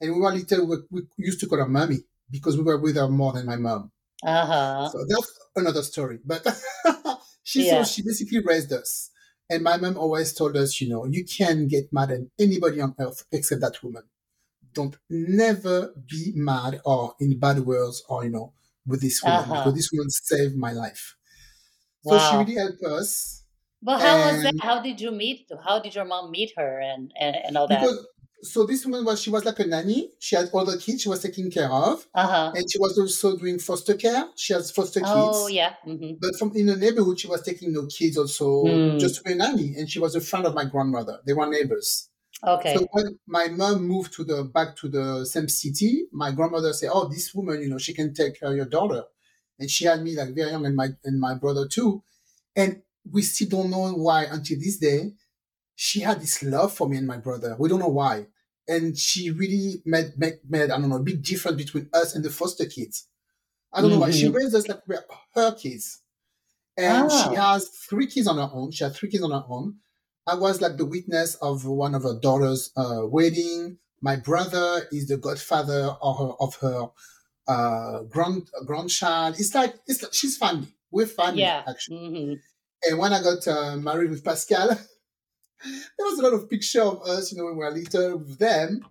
and 0.00 0.14
we 0.14 0.20
were 0.20 0.32
little. 0.32 0.66
We, 0.68 0.78
we 0.92 1.02
used 1.18 1.40
to 1.40 1.48
call 1.48 1.58
her 1.58 1.68
mommy 1.68 2.00
because 2.30 2.56
we 2.58 2.64
were 2.64 2.78
with 2.80 2.96
her 2.96 3.08
more 3.08 3.32
than 3.34 3.46
my 3.46 3.56
mom. 3.56 3.92
Uh-huh. 4.22 4.92
So 4.92 5.04
that's 5.08 5.38
another 5.56 5.82
story. 5.82 6.18
But 6.24 6.46
she 7.42 7.62
Yeah. 7.62 7.64
so 7.64 7.84
she 7.84 8.02
basically 8.02 8.40
raised 8.40 8.72
us. 8.72 9.10
And 9.50 9.62
my 9.62 9.76
mom 9.78 9.96
always 9.96 10.34
told 10.34 10.56
us, 10.56 10.80
you 10.80 10.88
know, 10.88 11.06
you 11.06 11.24
can't 11.24 11.68
get 11.68 11.92
mad 11.92 12.10
at 12.10 12.20
anybody 12.38 12.80
on 12.80 12.94
earth 12.98 13.24
except 13.32 13.62
that 13.62 13.82
woman. 13.82 14.04
Don't 14.78 14.96
never 15.10 15.76
be 16.12 16.22
mad 16.50 16.80
or 16.84 17.02
in 17.20 17.38
bad 17.44 17.58
words 17.72 18.02
or, 18.08 18.24
you 18.24 18.30
know, 18.36 18.48
with 18.86 19.00
this 19.02 19.18
woman 19.26 19.46
Uh-huh. 19.46 19.54
because 19.54 19.74
this 19.74 19.90
woman 19.92 20.10
saved 20.10 20.56
my 20.56 20.72
life. 20.84 21.16
So 22.02 22.18
she 22.18 22.36
really 22.36 22.56
helped 22.56 22.84
us. 22.84 23.44
But 23.82 23.98
how 23.98 24.20
was 24.22 24.40
that? 24.42 24.54
How 24.60 24.80
did 24.80 25.00
you 25.00 25.10
meet? 25.10 25.50
How 25.64 25.80
did 25.80 25.96
your 25.96 26.04
mom 26.04 26.30
meet 26.30 26.52
her 26.56 26.78
and 26.80 27.12
and, 27.16 27.34
and 27.34 27.56
all 27.58 27.66
that? 27.66 27.90
Because 27.90 28.06
so 28.42 28.64
this 28.66 28.84
woman 28.84 29.04
was 29.04 29.20
she 29.20 29.30
was 29.30 29.44
like 29.44 29.58
a 29.58 29.66
nanny. 29.66 30.12
She 30.18 30.36
had 30.36 30.50
all 30.52 30.64
the 30.64 30.78
kids 30.78 31.02
she 31.02 31.08
was 31.08 31.22
taking 31.22 31.50
care 31.50 31.70
of. 31.70 32.06
Uh-huh. 32.14 32.54
And 32.54 32.64
she 32.70 32.78
was 32.78 32.98
also 32.98 33.36
doing 33.36 33.58
foster 33.58 33.94
care. 33.94 34.30
She 34.36 34.52
has 34.54 34.70
foster 34.70 35.02
kids. 35.02 35.38
Oh 35.38 35.46
yeah. 35.48 35.76
hmm 35.84 36.20
But 36.20 36.36
from 36.38 36.56
in 36.56 36.66
the 36.66 36.76
neighborhood, 36.76 37.20
she 37.20 37.28
was 37.28 37.42
taking 37.42 37.72
no 37.72 37.86
kids 37.86 38.18
also 38.18 38.48
Hmm. 38.62 38.98
just 38.98 39.16
to 39.16 39.22
be 39.24 39.32
a 39.32 39.36
nanny, 39.36 39.76
and 39.76 39.90
she 39.90 39.98
was 40.00 40.14
a 40.16 40.20
friend 40.22 40.46
of 40.46 40.54
my 40.54 40.64
grandmother. 40.66 41.20
They 41.26 41.34
were 41.34 41.48
neighbors. 41.50 42.10
Okay. 42.42 42.78
So 42.78 42.86
when 42.92 43.18
my 43.26 43.48
mom 43.48 43.84
moved 43.84 44.12
to 44.14 44.24
the 44.24 44.44
back 44.44 44.76
to 44.76 44.88
the 44.88 45.24
same 45.24 45.48
city, 45.48 46.06
my 46.12 46.32
grandmother 46.32 46.72
said, 46.72 46.90
"Oh, 46.92 47.08
this 47.08 47.34
woman, 47.34 47.62
you 47.62 47.68
know, 47.68 47.78
she 47.78 47.94
can 47.94 48.12
take 48.14 48.38
care 48.38 48.50
of 48.50 48.56
your 48.56 48.66
daughter," 48.66 49.04
and 49.58 49.70
she 49.70 49.84
had 49.86 50.02
me 50.02 50.14
like 50.16 50.34
very 50.34 50.50
young, 50.50 50.66
and 50.66 50.76
my 50.76 50.90
and 51.04 51.18
my 51.20 51.34
brother 51.34 51.66
too. 51.66 52.02
And 52.56 52.82
we 53.10 53.22
still 53.22 53.48
don't 53.48 53.70
know 53.70 53.92
why 53.94 54.24
until 54.24 54.58
this 54.58 54.78
day. 54.78 55.14
She 55.76 56.00
had 56.00 56.20
this 56.20 56.42
love 56.42 56.72
for 56.74 56.88
me 56.88 56.96
and 56.98 57.06
my 57.06 57.18
brother. 57.18 57.56
We 57.58 57.68
don't 57.68 57.80
know 57.80 57.88
why, 57.88 58.28
and 58.68 58.98
she 58.98 59.30
really 59.30 59.82
made 59.86 60.18
made, 60.18 60.40
made 60.48 60.70
I 60.70 60.78
don't 60.78 60.90
know 60.90 60.96
a 60.96 61.02
big 61.02 61.22
difference 61.22 61.56
between 61.56 61.88
us 61.94 62.14
and 62.14 62.24
the 62.24 62.30
foster 62.30 62.66
kids. 62.66 63.08
I 63.72 63.82
don't 63.82 63.90
know 63.90 63.98
why 64.00 64.10
she 64.10 64.26
Mhm. 64.26 64.32
raised 64.32 64.54
us 64.54 64.68
like 64.68 64.86
we're 64.88 65.04
her 65.34 65.54
kids, 65.54 66.02
and 66.76 67.10
she 67.12 67.32
Ah. 67.32 67.34
has 67.34 67.68
three 67.68 68.06
kids 68.06 68.26
on 68.26 68.36
her 68.36 68.50
own. 68.52 68.70
She 68.72 68.84
had 68.84 68.94
three 68.94 69.10
kids 69.10 69.22
on 69.24 69.30
her 69.32 69.44
own. 69.48 69.80
I 70.28 70.34
was 70.34 70.60
like 70.60 70.76
the 70.76 70.84
witness 70.84 71.36
of 71.36 71.64
one 71.64 71.94
of 71.94 72.02
her 72.02 72.18
daughter's 72.20 72.70
uh, 72.76 73.00
wedding. 73.04 73.78
My 74.02 74.16
brother 74.16 74.86
is 74.92 75.08
the 75.08 75.16
godfather 75.16 75.96
of 76.02 76.18
her, 76.18 76.32
of 76.38 76.54
her 76.56 76.90
uh, 77.48 78.02
grand 78.02 78.50
grandchild. 78.66 79.40
It's 79.40 79.54
like 79.54 79.74
it's 79.86 80.02
like, 80.02 80.12
she's 80.12 80.36
family. 80.36 80.68
We're 80.90 81.06
family 81.06 81.40
yeah. 81.40 81.62
actually. 81.66 81.96
hmm 81.96 82.34
And 82.88 82.98
when 82.98 83.14
I 83.14 83.22
got 83.22 83.48
uh, 83.48 83.76
married 83.78 84.10
with 84.10 84.22
Pascal, 84.22 84.68
there 85.64 86.06
was 86.06 86.18
a 86.18 86.22
lot 86.22 86.34
of 86.34 86.50
picture 86.50 86.82
of 86.82 87.00
us, 87.02 87.32
you 87.32 87.38
know, 87.38 87.46
when 87.46 87.56
we 87.56 87.64
were 87.64 87.70
little 87.70 88.18
with 88.18 88.38
them. 88.38 88.84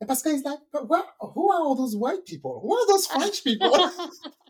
And 0.00 0.08
Pascal 0.08 0.32
is 0.32 0.42
like, 0.42 0.58
but 0.72 0.88
what, 0.88 1.06
who 1.20 1.52
are 1.52 1.60
all 1.60 1.76
those 1.76 1.94
white 1.96 2.26
people? 2.26 2.58
Who 2.60 2.74
are 2.74 2.86
those 2.88 3.06
French 3.06 3.44
people? 3.44 3.70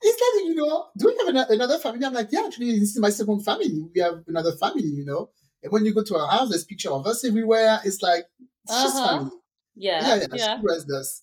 It's 0.00 0.20
like, 0.36 0.44
you 0.48 0.54
know, 0.54 0.86
do 0.96 1.06
we 1.06 1.16
have 1.36 1.50
another 1.50 1.78
family? 1.78 2.04
I'm 2.04 2.12
like, 2.12 2.28
yeah, 2.30 2.44
actually, 2.46 2.78
this 2.78 2.90
is 2.90 2.98
my 3.00 3.10
second 3.10 3.40
family. 3.44 3.88
We 3.94 4.00
have 4.00 4.22
another 4.28 4.52
family, 4.52 4.84
you 4.84 5.04
know. 5.04 5.30
And 5.62 5.72
when 5.72 5.84
you 5.84 5.92
go 5.92 6.04
to 6.04 6.16
our 6.16 6.28
house, 6.30 6.50
there's 6.50 6.64
picture 6.64 6.90
of 6.92 7.06
us 7.06 7.24
everywhere. 7.24 7.80
It's 7.84 8.00
like, 8.02 8.24
it's 8.64 8.82
just 8.82 8.96
Uh-huh. 8.96 9.08
family. 9.18 9.30
yeah. 9.74 10.06
Yeah, 10.08 10.14
yeah, 10.16 10.26
Yeah. 10.34 10.56
she 10.60 10.62
raised 10.66 10.90
us. 10.92 11.22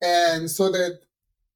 And 0.00 0.50
so 0.50 0.70
that 0.72 1.00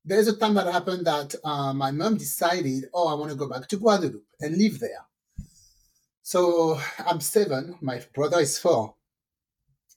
there's 0.04 0.28
a 0.28 0.36
time 0.36 0.54
that 0.54 0.66
happened 0.72 1.06
that 1.06 1.34
uh, 1.44 1.72
my 1.72 1.90
mom 1.90 2.16
decided, 2.18 2.84
oh, 2.92 3.08
I 3.08 3.14
want 3.14 3.30
to 3.30 3.36
go 3.36 3.48
back 3.48 3.66
to 3.68 3.76
Guadeloupe 3.78 4.24
and 4.40 4.56
live 4.56 4.78
there. 4.78 5.06
So 6.22 6.78
I'm 7.06 7.20
seven. 7.20 7.76
My 7.80 8.02
brother 8.14 8.40
is 8.40 8.58
four. 8.58 8.94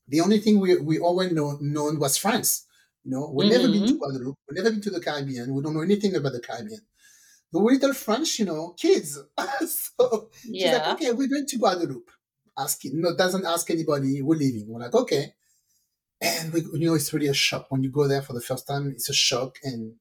The 0.07 0.21
only 0.21 0.39
thing 0.39 0.59
we, 0.59 0.77
we 0.77 0.99
always 0.99 1.31
know, 1.31 1.57
known 1.61 1.99
was 1.99 2.17
France. 2.17 2.65
You 3.03 3.12
know, 3.12 3.31
we've 3.34 3.50
never 3.51 3.67
been 3.67 3.88
to 3.88 3.93
Mhm. 3.93 4.00
Guadeloupe. 4.00 4.38
We've 4.50 4.58
never 4.58 4.72
been 4.72 4.81
to 4.81 4.89
the 4.91 5.01
Caribbean. 5.01 5.53
We 5.53 5.62
don't 5.63 5.74
know 5.74 5.81
anything 5.81 6.15
about 6.15 6.34
the 6.34 6.39
Caribbean. 6.41 6.81
The 7.51 7.60
little 7.60 7.93
French, 7.93 8.39
you 8.39 8.46
know, 8.46 8.74
kids. 8.77 9.17
so 9.67 10.29
she's 10.41 10.51
Yeah. 10.63 10.77
like, 10.77 10.88
okay, 11.01 11.12
we're 11.12 11.27
going 11.27 11.46
to 11.48 11.58
Guadeloupe. 11.58 12.12
asking, 12.58 13.01
no, 13.01 13.15
doesn't 13.15 13.46
ask 13.46 13.70
anybody. 13.72 14.22
We're 14.22 14.36
leaving. 14.38 14.67
We're 14.67 14.81
like, 14.81 14.93
okay. 14.93 15.34
And 16.20 16.53
we, 16.53 16.62
you 16.74 16.88
know, 16.88 16.93
it's 16.96 17.12
really 17.13 17.27
a 17.27 17.34
shock 17.34 17.72
when 17.72 17.81
you 17.81 17.89
go 17.89 18.08
there 18.08 18.22
for 18.22 18.34
the 18.34 18.41
first 18.41 18.67
time. 18.67 18.91
It's 18.91 19.10
a 19.10 19.13
shock, 19.13 19.58
and 19.63 19.96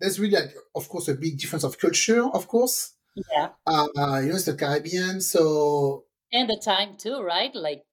there's 0.00 0.18
really, 0.18 0.34
like, 0.34 0.54
of 0.74 0.88
course, 0.88 1.06
a 1.08 1.14
big 1.14 1.38
difference 1.38 1.64
of 1.64 1.78
culture. 1.78 2.24
Of 2.24 2.48
course, 2.48 2.94
Yeah. 3.30 3.50
uh, 3.66 3.86
uh, 3.96 4.18
you 4.20 4.30
know, 4.30 4.36
it's 4.36 4.46
the 4.46 4.56
Caribbean, 4.56 5.20
so 5.20 6.06
And 6.32 6.48
the 6.48 6.56
time 6.64 6.96
too, 6.96 7.20
right? 7.20 7.54
Like 7.54 7.84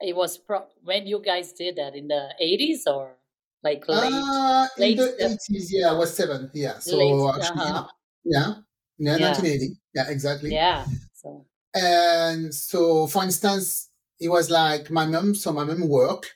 it 0.00 0.14
was 0.16 0.38
pro- 0.38 0.68
when 0.84 1.06
you 1.08 1.20
guys 1.20 1.52
did 1.52 1.76
that 1.76 1.94
in 1.96 2.06
the 2.08 2.32
80s 2.40 2.86
or 2.86 3.18
like 3.62 3.88
late 3.88 4.12
uh, 4.12 4.66
in 4.76 4.82
late 4.82 4.96
the 4.98 5.14
eighties, 5.24 5.72
yeah, 5.72 5.90
I 5.90 5.94
was 5.94 6.14
seven, 6.14 6.50
yeah. 6.54 6.78
So 6.78 6.96
late 6.96 7.34
actually, 7.40 7.60
uh-huh. 7.60 7.86
yeah, 8.24 8.54
yeah, 8.98 9.16
Yeah. 9.16 9.26
nineteen 9.28 9.46
eighty, 9.46 9.70
yeah, 9.94 10.08
exactly. 10.08 10.52
Yeah. 10.52 10.86
So 11.14 11.46
And 11.74 12.54
so, 12.54 13.06
for 13.06 13.22
instance, 13.24 13.90
it 14.20 14.28
was 14.28 14.50
like 14.50 14.90
my 14.90 15.06
mom. 15.06 15.34
So 15.34 15.52
my 15.52 15.64
mom 15.64 15.88
work. 15.88 16.26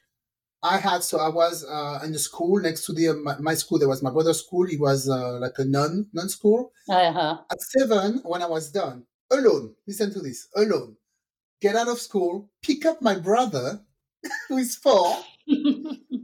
I 0.65 0.79
had 0.79 1.03
so 1.03 1.19
I 1.19 1.29
was 1.29 1.65
uh, 1.65 2.01
in 2.05 2.13
the 2.13 2.19
school 2.21 2.61
next 2.61 2.87
to 2.87 2.93
the 2.93 3.15
my, 3.15 3.37
my 3.39 3.55
school. 3.55 3.79
There 3.79 3.89
was 3.89 4.03
my 4.03 4.11
brother's 4.11 4.41
school. 4.45 4.65
He 4.67 4.77
was 4.77 5.09
uh, 5.09 5.39
like 5.41 5.59
a 5.59 5.65
non 5.65 6.07
non 6.13 6.29
school. 6.29 6.73
uh-huh. 6.89 7.39
At 7.51 7.61
seven, 7.61 8.21
when 8.25 8.43
I 8.43 8.47
was 8.47 8.71
done, 8.71 9.05
alone. 9.31 9.75
Listen 9.87 10.13
to 10.13 10.21
this, 10.21 10.49
alone. 10.55 10.97
Get 11.61 11.77
out 11.77 11.89
of 11.89 11.99
school, 12.01 12.51
pick 12.63 12.87
up 12.87 13.03
my 13.03 13.17
brother, 13.19 13.81
who 14.49 14.59
is 14.59 14.77
four, 14.77 15.17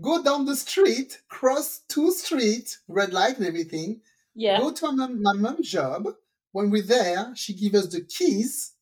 go 0.00 0.22
down 0.22 0.44
the 0.46 0.56
street, 0.56 1.22
cross 1.28 1.80
two 1.88 2.10
streets, 2.12 2.80
red 2.88 3.12
light 3.12 3.38
and 3.38 3.46
everything. 3.46 4.02
yeah. 4.34 4.58
Go 4.58 4.72
to 4.72 4.92
my, 4.92 5.08
my 5.08 5.32
mom's 5.34 5.70
job. 5.70 6.06
When 6.52 6.70
we're 6.70 6.82
there, 6.82 7.34
she 7.36 7.54
gives 7.54 7.76
us 7.86 7.92
the 7.92 8.02
keys 8.02 8.72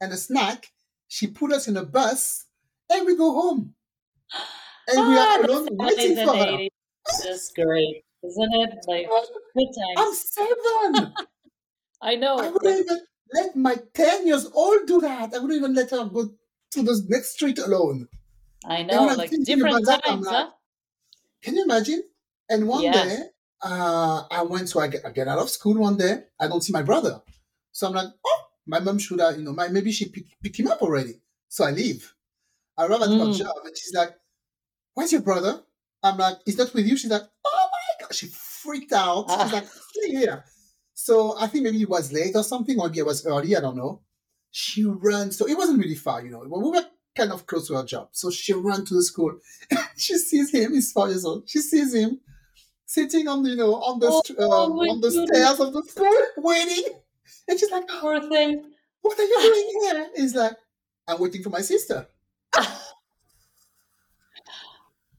and 0.00 0.12
a 0.12 0.16
snack. 0.16 0.72
She 1.08 1.26
put 1.28 1.52
us 1.52 1.68
in 1.68 1.76
a 1.76 1.84
bus 1.84 2.46
and 2.90 3.06
we 3.06 3.16
go 3.16 3.32
home. 3.32 3.74
And 4.88 5.06
we 5.08 5.16
Ah, 5.16 5.36
are 5.38 5.44
alone 5.44 5.68
waiting 5.72 6.16
for 6.16 6.34
her. 6.36 6.58
80s. 6.58 6.68
That's 7.24 7.52
great. 7.52 8.04
Isn't 8.22 8.52
it? 8.54 8.70
Like 8.86 9.08
good 9.08 9.68
I'm 9.96 10.14
seven. 10.14 11.14
I 12.02 12.16
know. 12.16 12.38
I 12.38 12.50
wouldn't 12.50 12.80
even 12.80 13.00
let 13.34 13.56
my 13.56 13.76
10 13.94 14.26
years 14.26 14.46
old 14.52 14.86
do 14.86 15.00
that. 15.00 15.34
I 15.34 15.38
wouldn't 15.38 15.52
even 15.58 15.74
let 15.74 15.90
her 15.90 16.04
go 16.06 16.30
to 16.72 16.82
the 16.82 17.04
next 17.08 17.32
street 17.34 17.58
alone. 17.58 18.08
I 18.64 18.82
know. 18.82 19.04
Like 19.06 19.30
different 19.44 19.80
about 19.80 19.84
that, 19.86 20.04
times, 20.04 20.26
like, 20.26 20.34
huh? 20.34 20.50
Can 21.42 21.56
you 21.56 21.64
imagine? 21.64 22.02
And 22.48 22.66
one 22.68 22.82
Yeah. 22.82 22.92
day, 22.92 23.18
uh, 23.62 24.24
I 24.30 24.42
went 24.42 24.68
to, 24.68 24.80
I 24.80 24.88
get, 24.88 25.04
I 25.06 25.10
get 25.10 25.28
out 25.28 25.38
of 25.38 25.50
school 25.50 25.76
one 25.78 25.96
day. 25.96 26.24
I 26.38 26.48
don't 26.48 26.62
see 26.62 26.72
my 26.72 26.82
brother. 26.82 27.22
So 27.72 27.86
I'm 27.86 27.94
like, 27.94 28.08
oh, 28.24 28.40
my 28.66 28.80
mom 28.80 28.98
should 28.98 29.20
have, 29.20 29.36
you 29.36 29.42
know, 29.44 29.52
my, 29.52 29.68
maybe 29.68 29.92
she 29.92 30.08
pick, 30.08 30.24
pick 30.42 30.58
him 30.58 30.68
up 30.68 30.82
already. 30.82 31.20
So 31.48 31.64
I 31.64 31.70
leave. 31.70 32.14
I 32.76 32.86
arrive 32.86 33.02
at 33.02 33.08
Mm. 33.10 33.36
job 33.36 33.56
and 33.64 33.76
she's 33.76 33.94
like, 33.94 34.14
where's 34.94 35.12
your 35.12 35.22
brother? 35.22 35.62
I'm 36.02 36.16
like, 36.16 36.38
he's 36.44 36.58
not 36.58 36.72
with 36.74 36.86
you. 36.86 36.96
She's 36.96 37.10
like, 37.10 37.22
oh 37.44 37.68
my 37.72 38.04
God. 38.04 38.14
She 38.14 38.26
freaked 38.28 38.92
out. 38.92 39.26
Ah. 39.28 39.44
She's 39.44 39.52
like, 39.52 39.66
stay 39.66 40.10
here. 40.10 40.44
So 40.94 41.36
I 41.38 41.46
think 41.46 41.64
maybe 41.64 41.82
it 41.82 41.88
was 41.88 42.12
late 42.12 42.34
or 42.36 42.42
something, 42.44 42.78
or 42.78 42.88
maybe 42.88 43.00
it 43.00 43.06
was 43.06 43.24
early. 43.26 43.56
I 43.56 43.60
don't 43.60 43.76
know. 43.76 44.02
She 44.50 44.84
ran. 44.84 45.30
So 45.30 45.46
it 45.46 45.56
wasn't 45.56 45.78
really 45.80 45.94
far, 45.94 46.22
you 46.24 46.30
know. 46.30 46.40
We 46.40 46.70
were 46.70 46.84
kind 47.16 47.32
of 47.32 47.46
close 47.46 47.68
to 47.68 47.74
her 47.74 47.84
job. 47.84 48.08
So 48.12 48.30
she 48.30 48.52
ran 48.52 48.84
to 48.84 48.94
the 48.94 49.02
school. 49.02 49.38
she 49.96 50.16
sees 50.16 50.50
him. 50.52 50.72
He's 50.74 50.92
four 50.92 51.08
years 51.08 51.24
old. 51.24 51.48
She 51.48 51.60
sees 51.60 51.94
him 51.94 52.20
sitting 52.86 53.28
on, 53.28 53.42
the, 53.42 53.50
you 53.50 53.56
know, 53.56 53.74
on 53.74 53.98
the 54.00 54.08
Oh, 54.10 54.22
st- 54.24 54.38
um, 54.38 54.76
my 54.76 54.84
on 54.86 55.00
the 55.00 55.08
goodness. 55.10 55.28
stairs 55.28 55.60
of 55.60 55.72
the 55.72 55.82
school, 55.84 56.16
waiting. 56.38 57.00
And 57.48 57.58
she's 57.58 57.70
like, 57.70 57.86
Poor 57.88 58.20
thing. 58.28 58.64
"What 59.02 59.18
are 59.18 59.24
you 59.24 59.40
doing 59.40 59.80
here?" 59.82 60.10
He's 60.16 60.34
like, 60.34 60.54
"I'm 61.08 61.18
waiting 61.20 61.42
for 61.42 61.50
my 61.50 61.60
sister." 61.62 62.06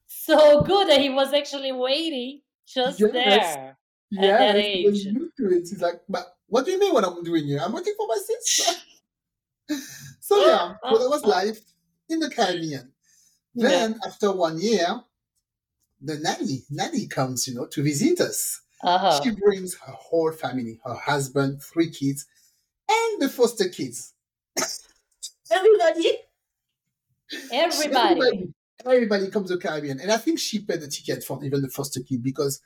so 0.06 0.62
good 0.62 0.88
that 0.88 1.00
he 1.00 1.08
was 1.10 1.32
actually 1.32 1.72
waiting 1.72 2.40
just 2.66 3.00
Yes. 3.00 3.12
there. 3.54 3.78
Yeah, 4.10 4.52
that 4.52 4.60
he 4.62 4.86
was 4.88 5.06
age. 5.06 5.14
used 5.14 5.36
to 5.38 5.46
it. 5.50 5.60
He's 5.68 5.80
like, 5.82 6.00
"But 6.08 6.36
what 6.46 6.64
do 6.64 6.70
you 6.70 6.78
mean? 6.78 6.92
What 6.92 7.04
I'm 7.04 7.22
doing 7.24 7.46
here? 7.46 7.60
I'm 7.62 7.72
waiting 7.72 7.94
for 7.96 8.06
my 8.06 8.16
sister." 8.18 8.72
so 10.20 10.36
yeah, 10.46 10.74
so 10.90 10.98
that 10.98 11.08
was 11.10 11.24
life 11.24 11.60
in 12.08 12.20
the 12.20 12.30
Caribbean. 12.30 12.92
Yeah. 13.54 13.68
Then 13.68 14.00
after 14.06 14.32
one 14.32 14.60
year, 14.60 15.02
the 16.00 16.18
nanny 16.18 16.62
nanny 16.70 17.06
comes, 17.06 17.46
you 17.46 17.54
know, 17.54 17.66
to 17.66 17.82
visit 17.82 18.20
us. 18.20 18.60
Uh-huh. 18.82 19.20
She 19.22 19.30
brings 19.30 19.74
her 19.74 19.92
whole 19.92 20.32
family, 20.32 20.80
her 20.84 20.94
husband, 20.94 21.62
three 21.62 21.90
kids, 21.90 22.26
and 22.88 23.22
the 23.22 23.28
foster 23.28 23.68
kids. 23.68 24.12
Everybody, 25.52 26.18
Everybody. 27.52 28.52
everybody 28.84 29.30
comes 29.30 29.50
to 29.50 29.58
Caribbean, 29.58 30.00
and 30.00 30.10
I 30.10 30.16
think 30.16 30.38
she 30.38 30.60
paid 30.60 30.80
the 30.80 30.88
ticket 30.88 31.24
for 31.24 31.42
even 31.44 31.62
the 31.62 31.68
foster 31.68 32.00
kid 32.00 32.22
because 32.22 32.60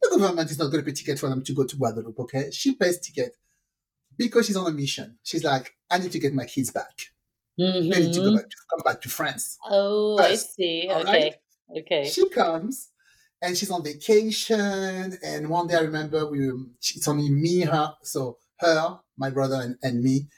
the 0.00 0.10
government 0.10 0.50
is 0.50 0.58
not 0.58 0.70
going 0.70 0.84
to 0.84 0.90
pay 0.90 0.94
ticket 0.94 1.18
for 1.18 1.28
them 1.28 1.42
to 1.42 1.52
go 1.52 1.64
to 1.64 1.76
Guadeloupe. 1.76 2.18
Okay, 2.18 2.50
she 2.50 2.74
pays 2.74 2.98
ticket 2.98 3.36
because 4.16 4.46
she's 4.46 4.56
on 4.56 4.66
a 4.66 4.74
mission. 4.74 5.18
She's 5.22 5.44
like, 5.44 5.74
I 5.90 5.98
need 5.98 6.12
to 6.12 6.18
get 6.18 6.34
my 6.34 6.44
kids 6.44 6.70
back. 6.70 7.12
I 7.66 7.98
need 8.00 8.12
to 8.14 8.20
go 8.20 8.36
back, 8.36 8.48
to 8.50 8.56
come 8.70 8.80
back 8.84 9.00
to 9.02 9.08
France. 9.08 9.58
Oh, 9.68 10.18
I 10.18 10.34
see. 10.34 10.88
Okay. 10.90 11.04
right? 11.04 11.34
Okay. 11.78 12.08
She 12.08 12.28
comes 12.28 12.90
and 13.40 13.56
she's 13.56 13.70
on 13.70 13.82
vacation. 13.84 15.18
And 15.22 15.48
one 15.48 15.66
day 15.68 15.76
I 15.76 15.80
remember 15.80 16.26
we 16.30 16.50
it's 16.80 17.08
only 17.08 17.30
me, 17.30 17.60
her, 17.62 17.94
so 18.02 18.38
her, 18.58 19.00
my 19.16 19.30
brother, 19.30 19.56
and, 19.60 19.76
and 19.82 20.02
me 20.02 20.28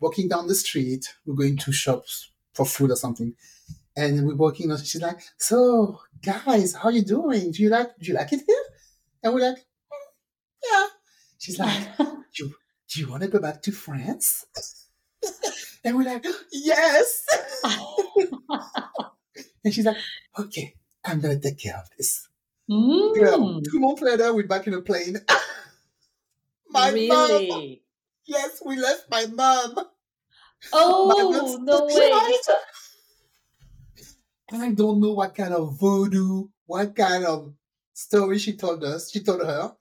walking 0.00 0.28
down 0.28 0.46
the 0.46 0.54
street. 0.54 1.06
We're 1.26 1.34
going 1.34 1.56
to 1.58 1.72
shops 1.72 2.30
for 2.52 2.66
food 2.66 2.90
or 2.90 2.96
something. 2.96 3.34
And 3.96 4.26
we're 4.26 4.34
walking 4.36 4.70
and 4.70 4.80
she's 4.84 5.00
like, 5.02 5.20
So 5.38 6.00
guys, 6.22 6.74
how 6.74 6.88
you 6.88 7.02
doing? 7.02 7.52
Do 7.52 7.62
you 7.62 7.68
like 7.70 7.96
do 8.00 8.10
you 8.10 8.14
like 8.14 8.32
it 8.32 8.40
here? 8.46 8.64
And 9.22 9.32
we're 9.34 9.40
like, 9.48 9.58
"Mm, 9.58 10.70
Yeah. 10.70 10.86
She's 11.38 11.58
like, 11.58 11.96
Do 12.36 13.00
you 13.00 13.08
want 13.10 13.22
to 13.22 13.28
go 13.28 13.40
back 13.40 13.62
to 13.62 13.72
France? 13.72 14.44
And 15.84 15.96
we're 15.96 16.04
like, 16.04 16.24
Yes. 16.52 17.26
and 19.64 19.72
she's 19.74 19.84
like, 19.84 19.96
Okay, 20.38 20.74
I'm 21.04 21.20
gonna 21.20 21.38
take 21.38 21.58
care 21.58 21.76
of 21.76 21.88
this. 21.96 22.28
Girl, 23.12 23.38
Mm, 23.38 23.62
two 23.70 23.80
months 23.80 24.02
later, 24.02 24.34
we're 24.34 24.46
back 24.46 24.66
in 24.66 24.74
a 24.74 24.82
plane. 24.82 25.18
my 26.68 26.90
mom. 26.92 27.78
Yes, 28.26 28.62
we 28.64 28.76
left 28.76 29.10
my 29.10 29.26
mom. 29.26 29.74
Oh, 30.72 31.30
mom's 31.30 31.58
no 31.58 31.86
way. 31.94 32.38
child. 32.46 32.58
I 34.50 34.72
don't 34.72 35.00
know 35.00 35.12
what 35.12 35.34
kind 35.34 35.54
of 35.54 35.78
voodoo, 35.78 36.48
what 36.66 36.94
kind 36.94 37.24
of 37.24 37.54
story 37.92 38.38
she 38.38 38.56
told 38.56 38.84
us. 38.84 39.10
She 39.10 39.22
told 39.22 39.42
her, 39.42 39.76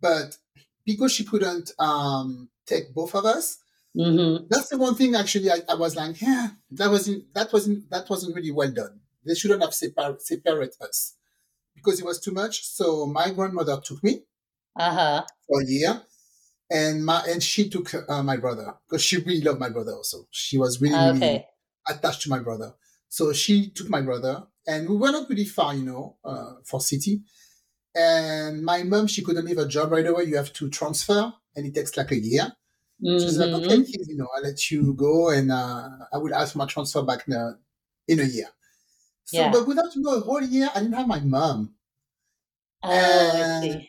but 0.00 0.38
because 0.86 1.12
she 1.12 1.24
couldn't 1.24 1.72
um, 1.80 2.50
take 2.66 2.94
both 2.94 3.14
of 3.16 3.26
us, 3.26 3.58
Mm-hmm. 3.96 4.46
that's 4.50 4.70
the 4.70 4.78
one 4.78 4.94
thing. 4.96 5.14
Actually, 5.14 5.50
I, 5.52 5.58
I 5.68 5.74
was 5.74 5.94
like, 5.96 6.20
yeah, 6.20 6.48
that 6.72 6.90
wasn't 6.90 7.32
that 7.34 7.52
wasn't 7.52 7.88
that 7.90 8.10
wasn't 8.10 8.34
really 8.34 8.50
well 8.50 8.70
done. 8.72 9.00
They 9.24 9.34
shouldn't 9.34 9.62
have 9.62 9.72
separ- 9.74 10.16
separate 10.18 10.74
us 10.80 11.14
because 11.74 12.00
it 12.00 12.04
was 12.04 12.20
too 12.20 12.32
much. 12.32 12.64
So 12.66 13.06
my 13.06 13.30
grandmother 13.30 13.80
took 13.84 14.02
me, 14.02 14.22
Uh-huh. 14.76 15.24
for 15.46 15.60
a 15.62 15.66
year. 15.66 16.02
And 16.70 17.04
my 17.04 17.22
and 17.28 17.42
she 17.42 17.68
took 17.68 17.92
uh, 18.08 18.22
my 18.22 18.36
brother 18.36 18.74
because 18.88 19.02
she 19.02 19.18
really 19.18 19.42
loved 19.42 19.60
my 19.60 19.68
brother 19.68 19.92
also. 19.92 20.26
She 20.30 20.58
was 20.58 20.80
really, 20.80 20.94
really 21.20 21.44
attached 21.88 22.22
to 22.22 22.30
my 22.30 22.38
brother. 22.40 22.72
So 23.08 23.32
she 23.32 23.70
took 23.70 23.88
my 23.88 24.00
brother, 24.00 24.42
and 24.66 24.88
we 24.88 24.96
were 24.96 25.12
not 25.12 25.28
really 25.30 25.44
far, 25.44 25.74
you 25.74 25.84
know, 25.84 26.16
uh, 26.24 26.54
for 26.64 26.80
city. 26.80 27.22
And 27.94 28.64
my 28.64 28.82
mom, 28.82 29.06
she 29.06 29.22
couldn't 29.22 29.44
leave 29.44 29.58
her 29.58 29.68
job 29.68 29.92
right 29.92 30.06
away. 30.06 30.24
You 30.24 30.36
have 30.36 30.52
to 30.54 30.68
transfer, 30.70 31.32
and 31.54 31.66
it 31.66 31.74
takes 31.74 31.96
like 31.96 32.10
a 32.10 32.18
year. 32.18 32.52
She's 33.16 33.38
like, 33.38 33.52
okay, 33.52 33.78
kids, 33.82 34.08
you 34.08 34.16
know, 34.16 34.28
I'll 34.36 34.42
let 34.42 34.70
you 34.70 34.94
go, 34.94 35.30
and 35.30 35.50
uh, 35.52 35.90
I 36.12 36.18
will 36.18 36.34
ask 36.34 36.56
my 36.56 36.66
transfer 36.66 37.02
back 37.02 37.26
in 37.28 37.34
a, 37.34 37.58
in 38.08 38.20
a 38.20 38.24
year. 38.24 38.48
So, 39.24 39.46
Yeah. 39.46 39.50
but 39.50 39.66
without 39.68 39.94
you 39.96 40.02
know, 40.02 40.16
a 40.16 40.20
whole 40.20 40.42
year, 40.42 40.70
I 40.74 40.80
didn't 40.80 40.94
have 40.94 41.08
my 41.08 41.20
mom. 41.20 41.76
Oh, 42.82 43.48
And 43.62 43.86